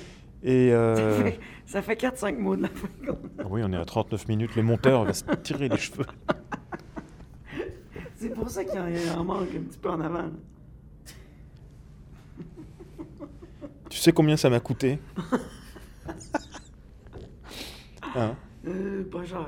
[0.47, 1.31] Et euh,
[1.65, 2.87] Ça fait 4-5 mots de la fin.
[3.49, 4.55] oui, on est à 39 minutes.
[4.55, 6.05] Le monteur va se tirer les cheveux.
[8.15, 10.19] C'est pour ça qu'il y en- en manque un petit peu en avant.
[10.19, 10.29] là.
[13.89, 14.99] Tu sais combien ça m'a coûté?
[18.15, 18.35] Hein?
[18.67, 19.45] Euh, pas cher.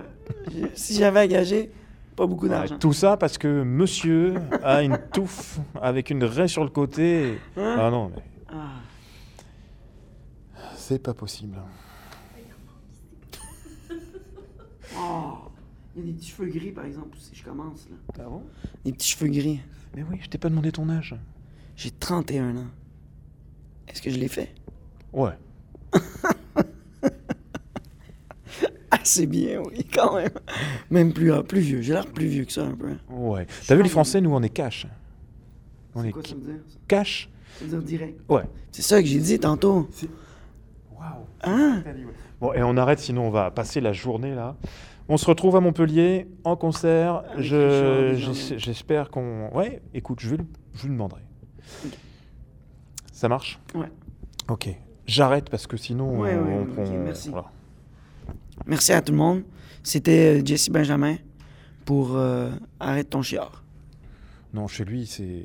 [0.51, 1.71] J'ai- si j'avais à gager,
[2.15, 2.77] pas beaucoup Ouais, d'argent.
[2.77, 7.37] Tout ça parce que monsieur a une touffe avec une raie sur le côté.
[7.55, 7.75] Hein?
[7.79, 8.36] Ah non, mais Ah.
[10.87, 11.57] C'est pas possible.
[14.97, 15.33] Oh.
[15.95, 17.87] Il y a des petits cheveux gris, par exemple, si je commence.
[17.89, 17.95] Là.
[18.19, 18.43] Ah bon?
[18.85, 19.59] Des petits cheveux gris.
[19.95, 21.15] Mais oui, je t'ai pas demandé ton âge.
[21.75, 22.67] J'ai 31 ans.
[23.87, 24.53] Est-ce que je l'ai fait?
[25.11, 25.33] Ouais.
[28.91, 30.31] Assez bien, oui, quand même.
[30.89, 31.81] Même plus, ah, plus vieux.
[31.81, 32.91] J'ai l'air plus vieux que ça, un peu.
[33.09, 33.45] Ouais.
[33.67, 34.87] T'as vu les Français, nous on est cash.
[35.95, 36.61] On C'est est quoi ça veut dire?
[36.69, 36.77] ça?
[36.87, 37.29] cash.
[37.59, 38.19] Ça veut dire direct.
[38.29, 38.43] Ouais.
[38.71, 39.89] C'est ça que j'ai dit tantôt.
[40.99, 41.25] Waouh.
[41.43, 41.83] Hein?
[42.41, 44.55] Bon, et on arrête, sinon on va passer la journée là.
[45.09, 47.23] On se retrouve à Montpellier en concert.
[47.31, 48.57] Avec Je-.
[48.57, 49.49] J'espère qu'on.
[49.53, 51.21] Ouais, écoute, je, vais le- je lui demanderai.
[53.11, 53.59] Ça marche?
[53.73, 53.89] Ouais.
[54.49, 54.69] Ok.
[55.05, 57.29] J'arrête parce que sinon Ouais, on, ouais, merci.
[57.29, 57.47] voilà.
[58.65, 59.43] Merci à tout le monde.
[59.83, 61.15] C'était euh, Jesse Benjamin
[61.85, 63.63] pour euh, Arrête ton chiard.
[64.53, 65.43] Non, chez lui, c'est